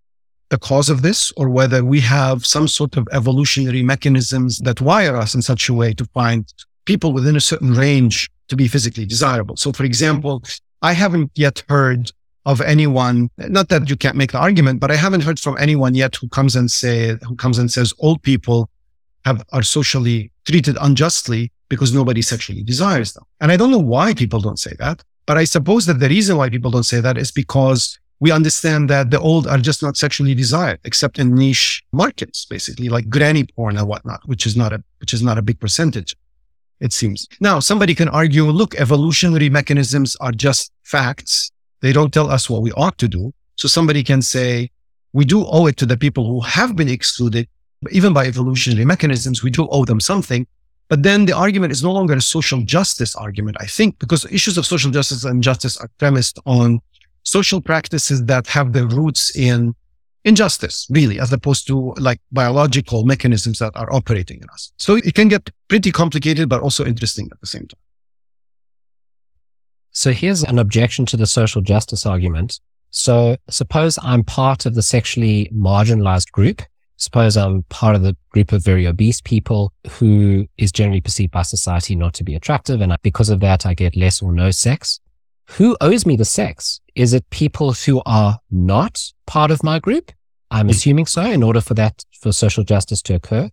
[0.51, 5.17] the cause of this or whether we have some sort of evolutionary mechanisms that wire
[5.17, 6.53] us in such a way to find
[6.85, 9.57] people within a certain range to be physically desirable.
[9.57, 10.43] So for example,
[10.83, 12.13] I haven't yet heard
[12.45, 15.95] of anyone, not that you can't make the argument, but I haven't heard from anyone
[15.95, 18.69] yet who comes and say, who comes and says old people
[19.25, 23.25] have, are socially treated unjustly because nobody sexually desires them.
[23.41, 25.03] And I don't know why people don't say that.
[25.27, 28.89] But I suppose that the reason why people don't say that is because we understand
[28.91, 33.45] that the old are just not sexually desired, except in niche markets, basically like granny
[33.45, 36.17] porn and whatnot, which is not a, which is not a big percentage.
[36.81, 37.27] It seems.
[37.41, 41.51] Now, somebody can argue, look, evolutionary mechanisms are just facts.
[41.81, 43.33] They don't tell us what we ought to do.
[43.57, 44.71] So somebody can say,
[45.13, 47.49] we do owe it to the people who have been excluded,
[47.91, 50.47] even by evolutionary mechanisms, we do owe them something.
[50.89, 54.57] But then the argument is no longer a social justice argument, I think, because issues
[54.57, 56.81] of social justice and justice are premised on
[57.25, 59.75] social practices that have their roots in
[60.25, 64.73] injustice, really, as opposed to like biological mechanisms that are operating in us.
[64.77, 67.81] So it can get pretty complicated, but also interesting at the same time.
[69.91, 72.61] So here's an objection to the social justice argument.
[72.91, 76.63] So suppose I'm part of the sexually marginalized group
[76.97, 81.43] Suppose I'm part of the group of very obese people who is generally perceived by
[81.43, 82.81] society not to be attractive.
[82.81, 85.01] And because of that, I get less or no sex.
[85.51, 86.81] Who owes me the sex?
[86.95, 90.11] Is it people who are not part of my group?
[90.51, 90.71] I'm hmm.
[90.71, 93.51] assuming so in order for that, for social justice to occur.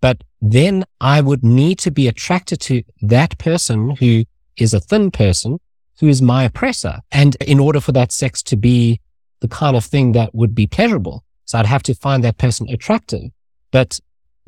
[0.00, 4.24] But then I would need to be attracted to that person who
[4.56, 5.58] is a thin person
[6.00, 7.00] who is my oppressor.
[7.12, 9.00] And in order for that sex to be
[9.40, 12.68] the kind of thing that would be pleasurable, so I'd have to find that person
[12.68, 13.30] attractive.
[13.70, 14.00] But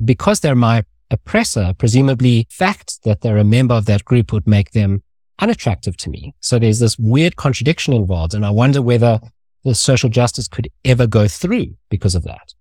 [0.05, 4.73] because they're my oppressor, presumably fact that they're a member of that group would make
[4.73, 5.03] them
[5.39, 6.35] unattractive to me.
[6.41, 8.35] So there's this weird contradiction involved.
[8.35, 9.21] And I wonder whether
[9.65, 12.55] the social justice could ever go through because of that.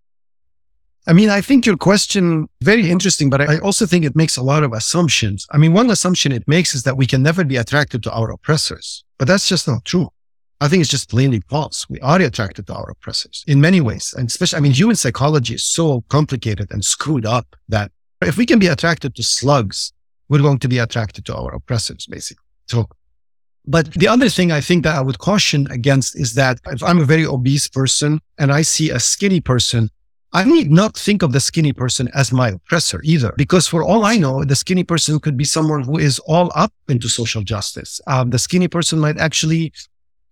[1.08, 4.42] I mean, I think your question very interesting, but I also think it makes a
[4.42, 5.46] lot of assumptions.
[5.52, 8.32] I mean, one assumption it makes is that we can never be attracted to our
[8.32, 10.10] oppressors, but that's just not true.
[10.62, 11.88] I think it's just plainly false.
[11.90, 14.14] We are attracted to our oppressors in many ways.
[14.18, 17.92] And especially, I mean, human psychology is so complicated and screwed up that
[18.22, 19.92] if we can be attracted to slugs,
[20.30, 22.44] we're going to be attracted to our oppressors, basically.
[22.68, 22.88] So,
[23.66, 27.00] but the other thing I think that I would caution against is that if I'm
[27.00, 29.90] a very obese person and I see a skinny person,
[30.34, 34.04] I need not think of the skinny person as my oppressor either, because for all
[34.04, 38.02] I know, the skinny person could be someone who is all up into social justice.
[38.08, 39.72] Um, the skinny person might actually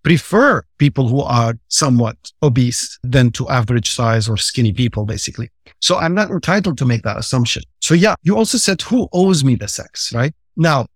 [0.03, 5.49] prefer people who are somewhat obese than to average size or skinny people, basically.
[5.79, 7.63] So I'm not entitled to make that assumption.
[7.81, 10.33] So yeah, you also said who owes me the sex, right?
[10.55, 10.87] Now,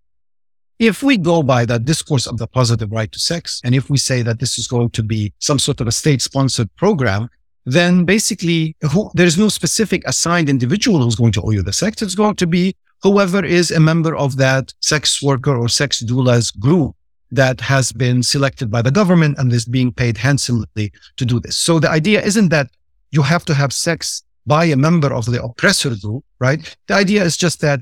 [0.79, 3.97] if we go by that discourse of the positive right to sex, and if we
[3.97, 7.29] say that this is going to be some sort of a state sponsored program,
[7.65, 12.01] then basically who, there's no specific assigned individual who's going to owe you the sex.
[12.01, 16.51] It's going to be whoever is a member of that sex worker or sex doula's
[16.51, 16.95] group
[17.31, 21.57] that has been selected by the government and is being paid handsomely to do this.
[21.57, 22.69] So the idea isn't that
[23.11, 26.75] you have to have sex by a member of the oppressor group, right?
[26.87, 27.81] The idea is just that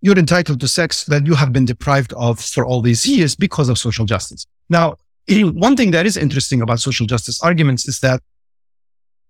[0.00, 3.68] you're entitled to sex that you have been deprived of for all these years because
[3.68, 4.46] of social justice.
[4.68, 4.96] Now,
[5.28, 8.20] one thing that is interesting about social justice arguments is that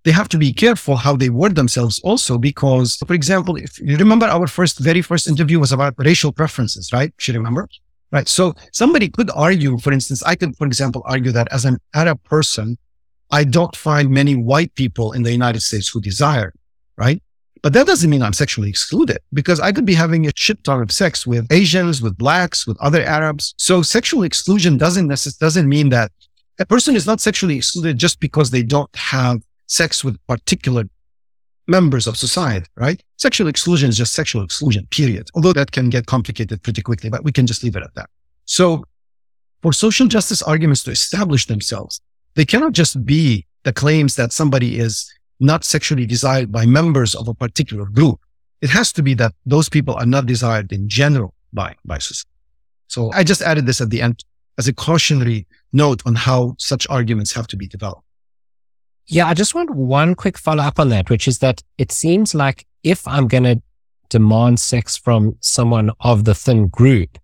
[0.04, 3.96] they have to be careful how they word themselves also because, for example, if you
[3.96, 7.12] remember our first, very first interview was about racial preferences, right?
[7.18, 7.68] Should you remember?
[8.12, 8.28] Right.
[8.28, 12.22] So somebody could argue, for instance, I could, for example, argue that as an Arab
[12.24, 12.76] person,
[13.30, 16.52] I don't find many white people in the United States who desire,
[16.98, 17.22] right?
[17.62, 20.82] But that doesn't mean I'm sexually excluded because I could be having a shit ton
[20.82, 23.54] of sex with Asians, with blacks, with other Arabs.
[23.56, 26.12] So sexual exclusion doesn't necess- doesn't mean that
[26.58, 30.84] a person is not sexually excluded just because they don't have sex with particular
[31.68, 33.02] members of society, right?
[33.18, 35.28] Sexual exclusion is just sexual exclusion, period.
[35.34, 38.10] Although that can get complicated pretty quickly, but we can just leave it at that.
[38.44, 38.84] So
[39.62, 42.00] for social justice arguments to establish themselves,
[42.34, 47.28] they cannot just be the claims that somebody is not sexually desired by members of
[47.28, 48.20] a particular group.
[48.60, 52.28] It has to be that those people are not desired in general by, by society.
[52.88, 54.24] So I just added this at the end
[54.58, 58.04] as a cautionary note on how such arguments have to be developed.
[59.12, 62.34] Yeah, I just want one quick follow up on that, which is that it seems
[62.34, 63.60] like if I'm going to
[64.08, 67.18] demand sex from someone of the thin group,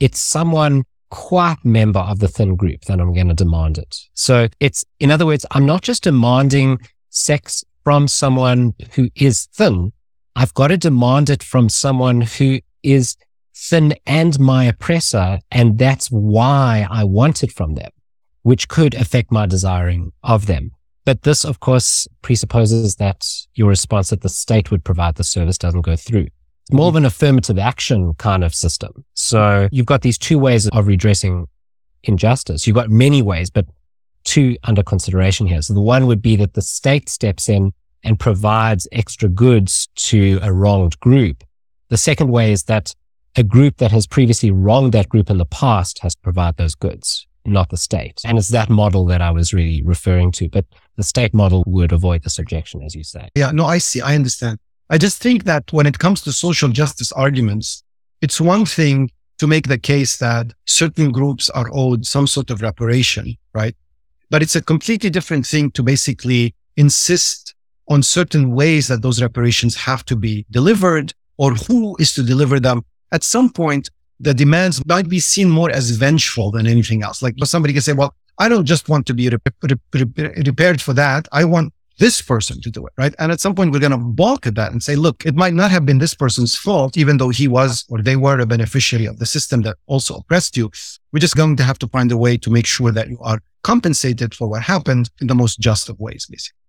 [0.00, 3.94] it's someone quite member of the thin group that I'm going to demand it.
[4.14, 6.78] So it's, in other words, I'm not just demanding
[7.10, 9.92] sex from someone who is thin.
[10.34, 13.18] I've got to demand it from someone who is
[13.54, 15.40] thin and my oppressor.
[15.50, 17.90] And that's why I want it from them,
[18.44, 20.70] which could affect my desiring of them.
[21.04, 25.58] But this, of course, presupposes that your response that the state would provide the service
[25.58, 26.28] doesn't go through.
[26.62, 29.04] It's more of an affirmative action kind of system.
[29.12, 31.46] So you've got these two ways of redressing
[32.04, 32.66] injustice.
[32.66, 33.66] You've got many ways, but
[34.24, 35.60] two under consideration here.
[35.60, 40.38] So the one would be that the state steps in and provides extra goods to
[40.42, 41.44] a wronged group.
[41.90, 42.94] The second way is that
[43.36, 46.74] a group that has previously wronged that group in the past has to provide those
[46.74, 48.20] goods not the state.
[48.24, 50.48] And it's that model that I was really referring to.
[50.48, 50.64] But
[50.96, 53.28] the state model would avoid this objection, as you say.
[53.34, 54.00] Yeah, no, I see.
[54.00, 54.58] I understand.
[54.90, 57.82] I just think that when it comes to social justice arguments,
[58.20, 62.62] it's one thing to make the case that certain groups are owed some sort of
[62.62, 63.74] reparation, right?
[64.30, 67.54] But it's a completely different thing to basically insist
[67.88, 72.60] on certain ways that those reparations have to be delivered or who is to deliver
[72.60, 72.84] them.
[73.12, 73.90] At some point,
[74.20, 77.22] the demands might be seen more as vengeful than anything else.
[77.22, 81.28] Like but somebody can say, well, I don't just want to be repaired for that.
[81.32, 83.14] I want this person to do it, right?
[83.18, 85.54] And at some point, we're going to balk at that and say, look, it might
[85.54, 89.06] not have been this person's fault, even though he was or they were a beneficiary
[89.06, 90.70] of the system that also oppressed you.
[91.12, 93.38] We're just going to have to find a way to make sure that you are
[93.62, 96.60] compensated for what happened in the most just of ways, basically.